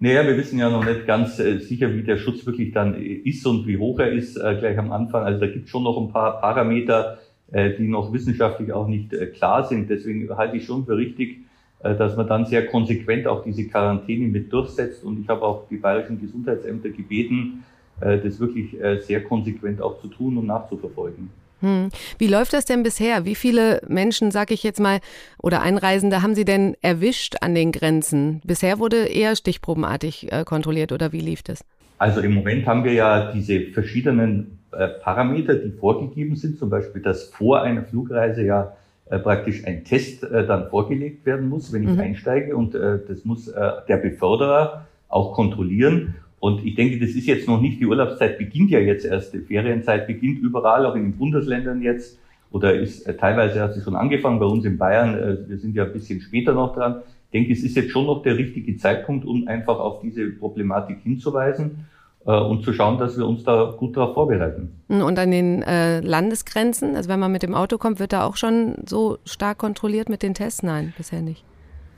Naja, 0.00 0.26
wir 0.26 0.36
wissen 0.36 0.58
ja 0.58 0.70
noch 0.70 0.84
nicht 0.84 1.06
ganz 1.06 1.38
äh, 1.38 1.58
sicher, 1.58 1.94
wie 1.94 2.02
der 2.02 2.16
Schutz 2.16 2.44
wirklich 2.46 2.72
dann 2.72 2.94
ist 3.00 3.46
und 3.46 3.66
wie 3.66 3.78
hoch 3.78 4.00
er 4.00 4.10
ist 4.10 4.36
äh, 4.36 4.56
gleich 4.58 4.78
am 4.78 4.90
Anfang. 4.92 5.24
Also 5.24 5.38
da 5.38 5.46
gibt 5.46 5.66
es 5.66 5.70
schon 5.70 5.84
noch 5.84 5.98
ein 5.98 6.10
paar 6.10 6.40
Parameter, 6.40 7.18
äh, 7.52 7.76
die 7.78 7.86
noch 7.86 8.12
wissenschaftlich 8.12 8.72
auch 8.72 8.88
nicht 8.88 9.12
äh, 9.12 9.26
klar 9.26 9.64
sind. 9.64 9.88
Deswegen 9.88 10.28
halte 10.36 10.56
ich 10.56 10.64
schon 10.64 10.84
für 10.84 10.96
richtig, 10.96 11.36
äh, 11.36 11.42
dass 11.82 12.16
man 12.16 12.28
dann 12.28 12.46
sehr 12.46 12.66
konsequent 12.66 13.26
auch 13.26 13.42
diese 13.42 13.66
Quarantäne 13.66 14.28
mit 14.28 14.52
durchsetzt. 14.52 15.02
Und 15.02 15.20
ich 15.20 15.28
habe 15.28 15.42
auch 15.42 15.66
die 15.68 15.76
bayerischen 15.76 16.20
Gesundheitsämter 16.20 16.90
gebeten, 16.90 17.64
äh, 18.00 18.18
das 18.18 18.38
wirklich 18.38 18.80
äh, 18.80 18.98
sehr 19.00 19.22
konsequent 19.24 19.80
auch 19.80 20.00
zu 20.00 20.08
tun 20.08 20.36
und 20.36 20.46
nachzuverfolgen. 20.46 21.30
Hm. 21.60 21.90
Wie 22.18 22.26
läuft 22.26 22.54
das 22.54 22.64
denn 22.64 22.82
bisher? 22.82 23.26
Wie 23.26 23.34
viele 23.34 23.82
Menschen, 23.86 24.30
sag 24.30 24.50
ich 24.50 24.62
jetzt 24.62 24.80
mal, 24.80 25.00
oder 25.42 25.60
Einreisende 25.60 26.22
haben 26.22 26.34
Sie 26.34 26.46
denn 26.46 26.74
erwischt 26.80 27.36
an 27.42 27.54
den 27.54 27.70
Grenzen? 27.70 28.40
Bisher 28.44 28.78
wurde 28.78 29.06
eher 29.06 29.36
stichprobenartig 29.36 30.30
kontrolliert 30.46 30.90
oder 30.90 31.12
wie 31.12 31.20
lief 31.20 31.42
das? 31.42 31.62
Also 31.98 32.20
im 32.20 32.32
Moment 32.32 32.64
haben 32.64 32.84
wir 32.84 32.94
ja 32.94 33.30
diese 33.30 33.60
verschiedenen 33.72 34.58
Parameter, 35.02 35.54
die 35.54 35.72
vorgegeben 35.72 36.34
sind, 36.34 36.58
zum 36.58 36.70
Beispiel, 36.70 37.02
dass 37.02 37.24
vor 37.24 37.60
einer 37.60 37.82
Flugreise 37.82 38.42
ja 38.42 38.62
äh, 38.62 38.79
praktisch 39.18 39.66
ein 39.66 39.84
Test 39.84 40.22
äh, 40.22 40.46
dann 40.46 40.68
vorgelegt 40.68 41.26
werden 41.26 41.48
muss, 41.48 41.72
wenn 41.72 41.82
ich 41.82 41.90
mhm. 41.90 42.00
einsteige. 42.00 42.56
Und 42.56 42.74
äh, 42.74 42.98
das 43.06 43.24
muss 43.24 43.48
äh, 43.48 43.70
der 43.88 43.96
Beförderer 43.96 44.86
auch 45.08 45.34
kontrollieren. 45.34 46.14
Und 46.38 46.64
ich 46.64 46.74
denke, 46.74 46.98
das 46.98 47.10
ist 47.10 47.26
jetzt 47.26 47.46
noch 47.46 47.60
nicht, 47.60 47.80
die 47.80 47.86
Urlaubszeit 47.86 48.38
beginnt 48.38 48.70
ja 48.70 48.78
jetzt 48.78 49.04
erst, 49.04 49.34
die 49.34 49.40
Ferienzeit 49.40 50.06
beginnt 50.06 50.38
überall, 50.38 50.86
auch 50.86 50.94
in 50.94 51.02
den 51.02 51.16
Bundesländern 51.16 51.82
jetzt, 51.82 52.18
oder 52.50 52.74
ist 52.74 53.06
äh, 53.06 53.16
teilweise 53.16 53.60
hat 53.60 53.74
sie 53.74 53.80
schon 53.80 53.94
angefangen, 53.94 54.40
bei 54.40 54.46
uns 54.46 54.64
in 54.64 54.78
Bayern, 54.78 55.18
äh, 55.18 55.48
wir 55.48 55.58
sind 55.58 55.76
ja 55.76 55.84
ein 55.84 55.92
bisschen 55.92 56.20
später 56.20 56.52
noch 56.52 56.74
dran. 56.74 57.02
Ich 57.26 57.32
denke, 57.32 57.52
es 57.52 57.62
ist 57.62 57.76
jetzt 57.76 57.90
schon 57.90 58.06
noch 58.06 58.22
der 58.22 58.38
richtige 58.38 58.76
Zeitpunkt, 58.76 59.24
um 59.24 59.46
einfach 59.46 59.78
auf 59.78 60.00
diese 60.00 60.30
Problematik 60.30 60.98
hinzuweisen 61.02 61.70
äh, 61.70 61.99
und 62.24 62.64
zu 62.64 62.72
schauen, 62.72 62.98
dass 62.98 63.16
wir 63.16 63.26
uns 63.26 63.44
da 63.44 63.74
gut 63.76 63.96
darauf 63.96 64.14
vorbereiten. 64.14 64.80
Und 64.88 65.18
an 65.18 65.30
den 65.30 65.62
äh, 65.62 66.00
Landesgrenzen, 66.00 66.94
also 66.94 67.08
wenn 67.08 67.20
man 67.20 67.32
mit 67.32 67.42
dem 67.42 67.54
Auto 67.54 67.78
kommt, 67.78 67.98
wird 67.98 68.12
da 68.12 68.24
auch 68.26 68.36
schon 68.36 68.74
so 68.86 69.18
stark 69.24 69.58
kontrolliert 69.58 70.08
mit 70.08 70.22
den 70.22 70.34
Tests? 70.34 70.62
Nein, 70.62 70.92
bisher 70.96 71.22
nicht. 71.22 71.44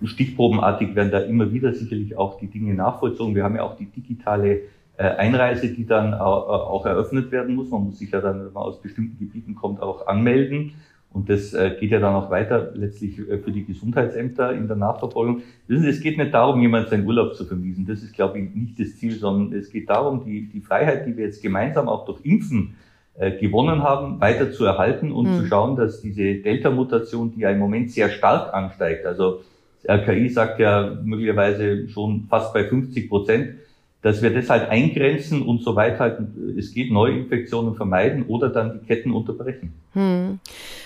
Stichprobenartig 0.04 0.94
werden 0.94 1.11
da 1.11 1.20
immer 1.20 1.52
wieder 1.52 1.72
sicherlich 1.74 2.16
auch 2.16 2.38
die 2.38 2.48
Dinge 2.48 2.74
nachvollzogen. 2.74 3.35
Wir 3.35 3.44
haben 3.44 3.56
ja 3.56 3.62
auch 3.62 3.76
die 3.76 3.87
digitale 3.87 4.62
äh, 4.96 5.04
Einreise, 5.04 5.68
die 5.68 5.87
dann 5.87 6.14
auch 6.14 6.87
eröffnet 6.87 7.30
werden 7.32 7.54
muss. 7.54 7.70
Man 7.70 7.85
muss 7.85 7.98
sich 7.98 8.11
ja 8.11 8.20
dann, 8.20 8.46
wenn 8.46 8.52
man 8.52 8.62
aus 8.62 8.80
bestimmten 8.80 9.18
Gebieten 9.18 9.54
kommt, 9.54 9.80
auch 9.80 10.06
anmelden. 10.06 10.74
Und 11.12 11.29
das 11.29 11.53
äh, 11.53 11.77
geht 11.79 11.90
ja 11.90 12.01
dann 12.01 12.14
auch 12.14 12.31
weiter 12.31 12.72
letztlich 12.75 13.18
äh, 13.18 13.38
für 13.38 13.53
die 13.53 13.64
Gesundheitsämter 13.64 14.53
in 14.53 14.66
der 14.66 14.77
Nachverfolgung. 14.77 15.42
Wissen 15.66 15.83
Sie, 15.83 15.88
es 15.88 16.01
geht 16.01 16.16
nicht 16.18 16.33
darum, 16.33 16.61
jemand 16.61 16.88
seinen 16.88 17.07
Urlaub 17.07 17.35
zu 17.35 17.44
vermiesen. 17.44 17.87
Das 17.87 18.03
ist, 18.03 18.14
glaube 18.14 18.38
ich, 18.38 18.55
nicht 18.55 18.81
das 18.81 18.96
Ziel, 18.96 19.12
sondern 19.12 19.59
es 19.59 19.70
geht 19.70 19.90
darum, 19.90 20.25
die, 20.25 20.48
die 20.48 20.61
Freiheit, 20.61 21.07
die 21.07 21.16
wir 21.16 21.27
jetzt 21.27 21.42
gemeinsam 21.42 21.88
auch 21.88 22.07
durch 22.07 22.25
Impfen 22.25 22.77
äh, 23.14 23.33
gewonnen 23.33 23.83
haben, 23.83 24.20
weiter 24.20 24.53
zu 24.53 24.64
erhalten 24.64 25.12
und 25.12 25.31
mhm. 25.31 25.40
zu 25.40 25.46
schauen, 25.46 25.77
dass 25.77 26.01
diese 26.01 26.37
Delta-Mutation, 26.37 27.33
die 27.33 27.40
ja 27.40 27.51
im 27.51 27.59
Moment 27.59 27.90
sehr 27.90 28.09
stark 28.09 28.55
ansteigt, 28.55 29.05
also 29.05 29.42
das 29.83 30.01
RKI 30.01 30.29
sagt 30.29 30.61
ja 30.61 30.96
möglicherweise 31.03 31.88
schon 31.88 32.27
fast 32.29 32.55
bei 32.55 32.64
50 32.64 33.09
Prozent, 33.09 33.55
dass 34.02 34.20
wir 34.20 34.34
das 34.34 34.50
halt 34.50 34.68
eingrenzen 34.68 35.42
und 35.42 35.62
so 35.62 35.76
weit 35.76 35.98
halt 36.00 36.18
es 36.58 36.74
geht, 36.74 36.90
Neuinfektionen 36.90 37.76
vermeiden 37.76 38.24
oder 38.26 38.48
dann 38.48 38.80
die 38.80 38.86
Ketten 38.86 39.12
unterbrechen. 39.12 39.72
Hm. 39.92 40.40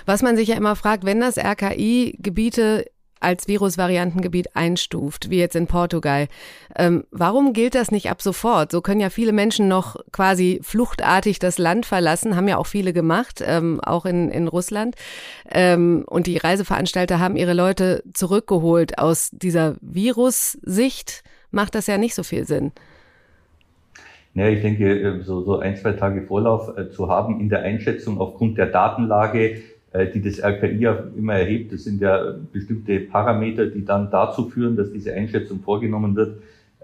Was 0.04 0.22
man 0.22 0.36
sich 0.36 0.48
ja 0.48 0.56
immer 0.56 0.76
fragt, 0.76 1.04
wenn 1.04 1.20
das 1.20 1.38
RKI 1.38 2.18
Gebiete 2.20 2.84
als 3.20 3.48
Virusvariantengebiet 3.48 4.54
einstuft, 4.54 5.30
wie 5.30 5.38
jetzt 5.38 5.56
in 5.56 5.66
Portugal. 5.66 6.28
Ähm, 6.76 7.04
warum 7.10 7.54
gilt 7.54 7.74
das 7.74 7.90
nicht 7.90 8.10
ab 8.10 8.20
sofort? 8.20 8.70
So 8.70 8.82
können 8.82 9.00
ja 9.00 9.10
viele 9.10 9.32
Menschen 9.32 9.68
noch 9.68 9.96
quasi 10.12 10.60
fluchtartig 10.62 11.38
das 11.38 11.56
Land 11.58 11.86
verlassen, 11.86 12.36
haben 12.36 12.46
ja 12.46 12.58
auch 12.58 12.66
viele 12.66 12.92
gemacht, 12.92 13.42
ähm, 13.44 13.80
auch 13.80 14.04
in, 14.04 14.30
in 14.30 14.48
Russland. 14.48 14.96
Ähm, 15.50 16.04
und 16.06 16.26
die 16.26 16.36
Reiseveranstalter 16.36 17.18
haben 17.18 17.36
ihre 17.36 17.54
Leute 17.54 18.02
zurückgeholt. 18.12 18.98
Aus 18.98 19.30
dieser 19.32 19.76
Virussicht 19.80 21.22
macht 21.50 21.74
das 21.74 21.86
ja 21.86 21.96
nicht 21.96 22.14
so 22.14 22.22
viel 22.22 22.46
Sinn. 22.46 22.72
Ja, 24.36 24.50
ich 24.50 24.60
denke, 24.60 24.84
äh, 24.84 25.22
so, 25.22 25.42
so 25.42 25.58
ein, 25.60 25.78
zwei 25.78 25.92
Tage 25.92 26.20
Vorlauf 26.20 26.76
äh, 26.76 26.90
zu 26.90 27.08
haben 27.08 27.40
in 27.40 27.48
der 27.48 27.62
Einschätzung 27.62 28.20
aufgrund 28.20 28.58
der 28.58 28.66
Datenlage, 28.66 29.62
äh, 29.92 30.08
die 30.12 30.20
das 30.20 30.44
RKI 30.44 30.76
ja 30.78 31.04
immer 31.16 31.36
erhebt, 31.36 31.72
das 31.72 31.84
sind 31.84 32.02
ja 32.02 32.34
bestimmte 32.52 33.00
Parameter, 33.00 33.64
die 33.64 33.82
dann 33.82 34.10
dazu 34.10 34.50
führen, 34.50 34.76
dass 34.76 34.92
diese 34.92 35.14
Einschätzung 35.14 35.60
vorgenommen 35.60 36.14
wird. 36.14 36.38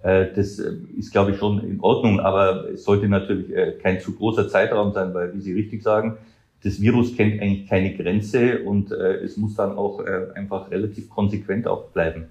Das 0.04 0.58
ist, 0.58 1.12
glaube 1.12 1.30
ich, 1.30 1.36
schon 1.36 1.60
in 1.62 1.78
Ordnung, 1.78 2.18
aber 2.18 2.70
es 2.70 2.82
sollte 2.82 3.06
natürlich 3.06 3.54
kein 3.80 4.00
zu 4.00 4.16
großer 4.16 4.48
Zeitraum 4.48 4.92
sein, 4.92 5.14
weil, 5.14 5.32
wie 5.32 5.40
Sie 5.40 5.52
richtig 5.52 5.84
sagen, 5.84 6.18
das 6.64 6.80
Virus 6.80 7.16
kennt 7.16 7.40
eigentlich 7.40 7.68
keine 7.68 7.94
Grenze 7.94 8.64
und 8.64 8.90
es 8.90 9.36
muss 9.36 9.54
dann 9.54 9.78
auch 9.78 10.04
einfach 10.34 10.72
relativ 10.72 11.08
konsequent 11.08 11.68
auch 11.68 11.84
bleiben. 11.90 12.24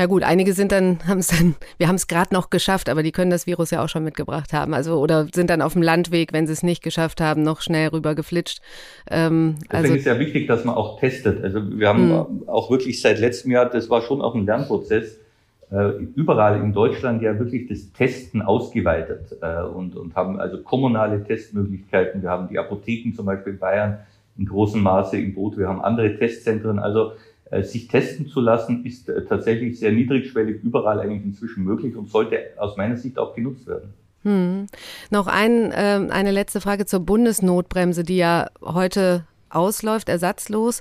Ja 0.00 0.06
gut, 0.06 0.22
einige 0.22 0.54
sind 0.54 0.72
dann, 0.72 0.98
haben 1.06 1.18
es 1.18 1.26
dann, 1.26 1.56
wir 1.76 1.86
haben 1.86 1.96
es 1.96 2.06
gerade 2.06 2.32
noch 2.32 2.48
geschafft, 2.48 2.88
aber 2.88 3.02
die 3.02 3.12
können 3.12 3.30
das 3.30 3.46
Virus 3.46 3.70
ja 3.70 3.84
auch 3.84 3.88
schon 3.90 4.02
mitgebracht 4.02 4.54
haben. 4.54 4.72
Also 4.72 4.98
oder 4.98 5.26
sind 5.34 5.50
dann 5.50 5.60
auf 5.60 5.74
dem 5.74 5.82
Landweg, 5.82 6.32
wenn 6.32 6.46
sie 6.46 6.54
es 6.54 6.62
nicht 6.62 6.82
geschafft 6.82 7.20
haben, 7.20 7.42
noch 7.42 7.60
schnell 7.60 7.88
rüber 7.88 8.14
geflitscht. 8.14 8.62
Ähm, 9.10 9.56
Deswegen 9.70 9.76
also, 9.76 9.94
ist 9.96 10.06
ja 10.06 10.18
wichtig, 10.18 10.48
dass 10.48 10.64
man 10.64 10.74
auch 10.74 10.98
testet. 10.98 11.44
Also 11.44 11.78
wir 11.78 11.86
haben 11.86 12.08
mh. 12.08 12.26
auch 12.46 12.70
wirklich 12.70 13.02
seit 13.02 13.20
letztem 13.20 13.50
Jahr, 13.50 13.68
das 13.68 13.90
war 13.90 14.00
schon 14.00 14.22
auch 14.22 14.34
ein 14.34 14.46
Lernprozess, 14.46 15.18
äh, 15.70 15.90
überall 16.14 16.58
in 16.60 16.72
Deutschland 16.72 17.20
ja 17.20 17.38
wirklich 17.38 17.68
das 17.68 17.92
Testen 17.92 18.40
ausgeweitet 18.40 19.36
äh, 19.42 19.62
und, 19.64 19.96
und 19.96 20.16
haben 20.16 20.40
also 20.40 20.62
kommunale 20.62 21.22
Testmöglichkeiten. 21.24 22.22
Wir 22.22 22.30
haben 22.30 22.48
die 22.48 22.58
Apotheken 22.58 23.14
zum 23.14 23.26
Beispiel 23.26 23.52
in 23.52 23.58
Bayern 23.58 23.98
in 24.38 24.46
großem 24.46 24.82
Maße 24.82 25.18
im 25.18 25.34
Boot. 25.34 25.58
Wir 25.58 25.68
haben 25.68 25.82
andere 25.82 26.16
Testzentren. 26.16 26.78
Also 26.78 27.12
sich 27.62 27.88
testen 27.88 28.26
zu 28.26 28.40
lassen, 28.40 28.84
ist 28.84 29.08
äh, 29.08 29.24
tatsächlich 29.24 29.78
sehr 29.78 29.92
niedrigschwellig 29.92 30.62
überall 30.62 31.00
eigentlich 31.00 31.24
inzwischen 31.24 31.64
möglich 31.64 31.96
und 31.96 32.08
sollte 32.08 32.38
aus 32.56 32.76
meiner 32.76 32.96
Sicht 32.96 33.18
auch 33.18 33.34
genutzt 33.34 33.66
werden. 33.66 33.92
Hm. 34.22 34.66
Noch 35.10 35.26
ein, 35.26 35.72
äh, 35.72 36.06
eine 36.10 36.30
letzte 36.30 36.60
Frage 36.60 36.86
zur 36.86 37.00
Bundesnotbremse, 37.00 38.04
die 38.04 38.18
ja 38.18 38.48
heute 38.62 39.24
ausläuft, 39.48 40.08
ersatzlos. 40.08 40.80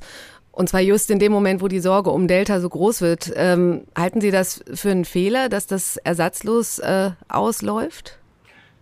Und 0.52 0.68
zwar 0.68 0.82
just 0.82 1.10
in 1.10 1.20
dem 1.20 1.32
Moment, 1.32 1.62
wo 1.62 1.70
die 1.70 1.80
Sorge 1.80 2.10
um 2.10 2.28
Delta 2.28 2.60
so 2.60 2.68
groß 2.68 3.02
wird. 3.02 3.32
Ähm, 3.36 3.84
halten 3.98 4.20
Sie 4.20 4.32
das 4.32 4.64
für 4.74 4.92
einen 4.92 5.06
Fehler, 5.06 5.48
dass 5.48 5.68
das 5.68 5.98
ersatzlos 5.98 6.80
äh, 6.80 7.12
ausläuft? 7.30 8.20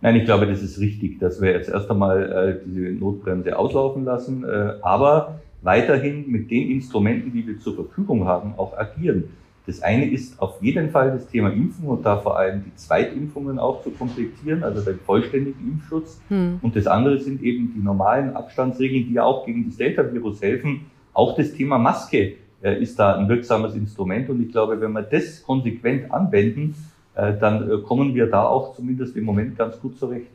Nein, 0.00 0.16
ich 0.16 0.24
glaube, 0.24 0.46
das 0.46 0.62
ist 0.62 0.78
richtig, 0.80 1.18
dass 1.18 1.40
wir 1.40 1.52
jetzt 1.52 1.68
erst 1.68 1.90
einmal 1.90 2.60
äh, 2.62 2.66
diese 2.66 2.90
Notbremse 2.92 3.56
auslaufen 3.56 4.04
lassen. 4.04 4.44
Äh, 4.44 4.74
aber 4.82 5.40
weiterhin 5.62 6.30
mit 6.30 6.50
den 6.50 6.70
Instrumenten, 6.70 7.32
die 7.32 7.46
wir 7.46 7.58
zur 7.58 7.74
Verfügung 7.74 8.24
haben, 8.24 8.54
auch 8.56 8.76
agieren. 8.76 9.24
Das 9.66 9.82
eine 9.82 10.10
ist 10.10 10.40
auf 10.40 10.62
jeden 10.62 10.90
Fall 10.90 11.10
das 11.10 11.26
Thema 11.26 11.52
Impfen 11.52 11.86
und 11.88 12.06
da 12.06 12.16
vor 12.16 12.38
allem 12.38 12.64
die 12.64 12.74
Zweitimpfungen 12.74 13.58
auch 13.58 13.82
zu 13.82 13.90
komplettieren, 13.90 14.64
also 14.64 14.80
den 14.80 14.98
vollständigen 14.98 15.72
Impfschutz. 15.72 16.22
Hm. 16.28 16.58
Und 16.62 16.74
das 16.74 16.86
andere 16.86 17.18
sind 17.18 17.42
eben 17.42 17.74
die 17.74 17.80
normalen 17.80 18.34
Abstandsregeln, 18.34 19.06
die 19.06 19.12
ja 19.12 19.24
auch 19.24 19.44
gegen 19.44 19.66
das 19.66 19.76
Delta-Virus 19.76 20.40
helfen. 20.40 20.86
Auch 21.12 21.36
das 21.36 21.52
Thema 21.52 21.76
Maske 21.76 22.36
äh, 22.62 22.80
ist 22.80 22.98
da 22.98 23.16
ein 23.16 23.28
wirksames 23.28 23.74
Instrument 23.74 24.30
und 24.30 24.40
ich 24.42 24.50
glaube, 24.50 24.80
wenn 24.80 24.92
wir 24.92 25.02
das 25.02 25.42
konsequent 25.42 26.10
anwenden, 26.10 26.74
äh, 27.14 27.36
dann 27.38 27.70
äh, 27.70 27.82
kommen 27.82 28.14
wir 28.14 28.28
da 28.28 28.44
auch 28.46 28.74
zumindest 28.74 29.16
im 29.16 29.24
Moment 29.24 29.58
ganz 29.58 29.78
gut 29.78 29.98
zurecht. 29.98 30.30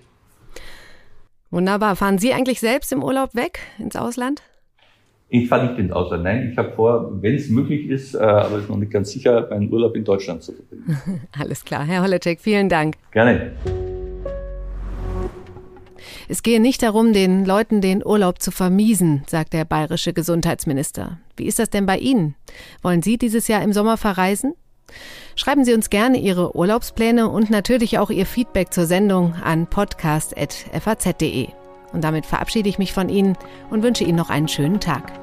Wunderbar. 1.50 1.96
Fahren 1.96 2.20
Sie 2.20 2.34
eigentlich 2.34 2.60
selbst 2.60 2.92
im 2.92 3.04
Urlaub 3.04 3.34
weg 3.34 3.62
ins 3.80 3.96
Ausland? 3.96 4.44
Ich 5.36 5.48
fahre 5.50 5.66
nicht 5.66 5.80
ins 5.80 5.92
Ausland. 5.92 6.26
Nein, 6.26 6.50
ich 6.52 6.58
habe 6.60 6.72
vor, 6.74 7.10
wenn 7.20 7.34
es 7.34 7.50
möglich 7.50 7.88
ist, 7.88 8.14
äh, 8.14 8.20
aber 8.20 8.60
ist 8.60 8.70
noch 8.70 8.78
nicht 8.78 8.92
ganz 8.92 9.10
sicher, 9.10 9.48
meinen 9.50 9.74
Urlaub 9.74 9.96
in 9.96 10.04
Deutschland 10.04 10.44
zu 10.44 10.54
verbringen. 10.54 10.96
Alles 11.40 11.66
klar, 11.66 11.84
Herr 11.86 12.04
Holleczek, 12.04 12.40
vielen 12.40 12.70
Dank. 12.70 12.98
Gerne. 13.10 13.54
Es 16.30 16.44
gehe 16.44 16.62
nicht 16.62 16.84
darum, 16.84 17.14
den 17.14 17.46
Leuten 17.46 17.82
den 17.82 18.06
Urlaub 18.06 18.44
zu 18.44 18.52
vermiesen, 18.52 19.24
sagt 19.26 19.54
der 19.54 19.66
bayerische 19.66 20.14
Gesundheitsminister. 20.14 21.18
Wie 21.36 21.46
ist 21.46 21.58
das 21.58 21.72
denn 21.72 21.88
bei 21.88 21.98
Ihnen? 21.98 22.36
Wollen 22.84 23.02
Sie 23.02 23.18
dieses 23.18 23.48
Jahr 23.48 23.64
im 23.64 23.74
Sommer 23.74 23.98
verreisen? 23.98 24.54
Schreiben 25.36 25.66
Sie 25.66 25.74
uns 25.74 25.90
gerne 25.90 26.20
Ihre 26.20 26.56
Urlaubspläne 26.56 27.28
und 27.28 27.50
natürlich 27.50 27.98
auch 27.98 28.12
Ihr 28.12 28.28
Feedback 28.28 28.72
zur 28.72 28.86
Sendung 28.86 29.34
an 29.44 29.66
podcast.faz.de. 29.66 31.48
Und 31.92 32.04
damit 32.04 32.28
verabschiede 32.28 32.70
ich 32.70 32.78
mich 32.78 32.94
von 32.94 33.10
Ihnen 33.10 33.36
und 33.72 33.82
wünsche 33.82 34.04
Ihnen 34.04 34.18
noch 34.18 34.30
einen 34.30 34.48
schönen 34.48 34.80
Tag. 34.80 35.23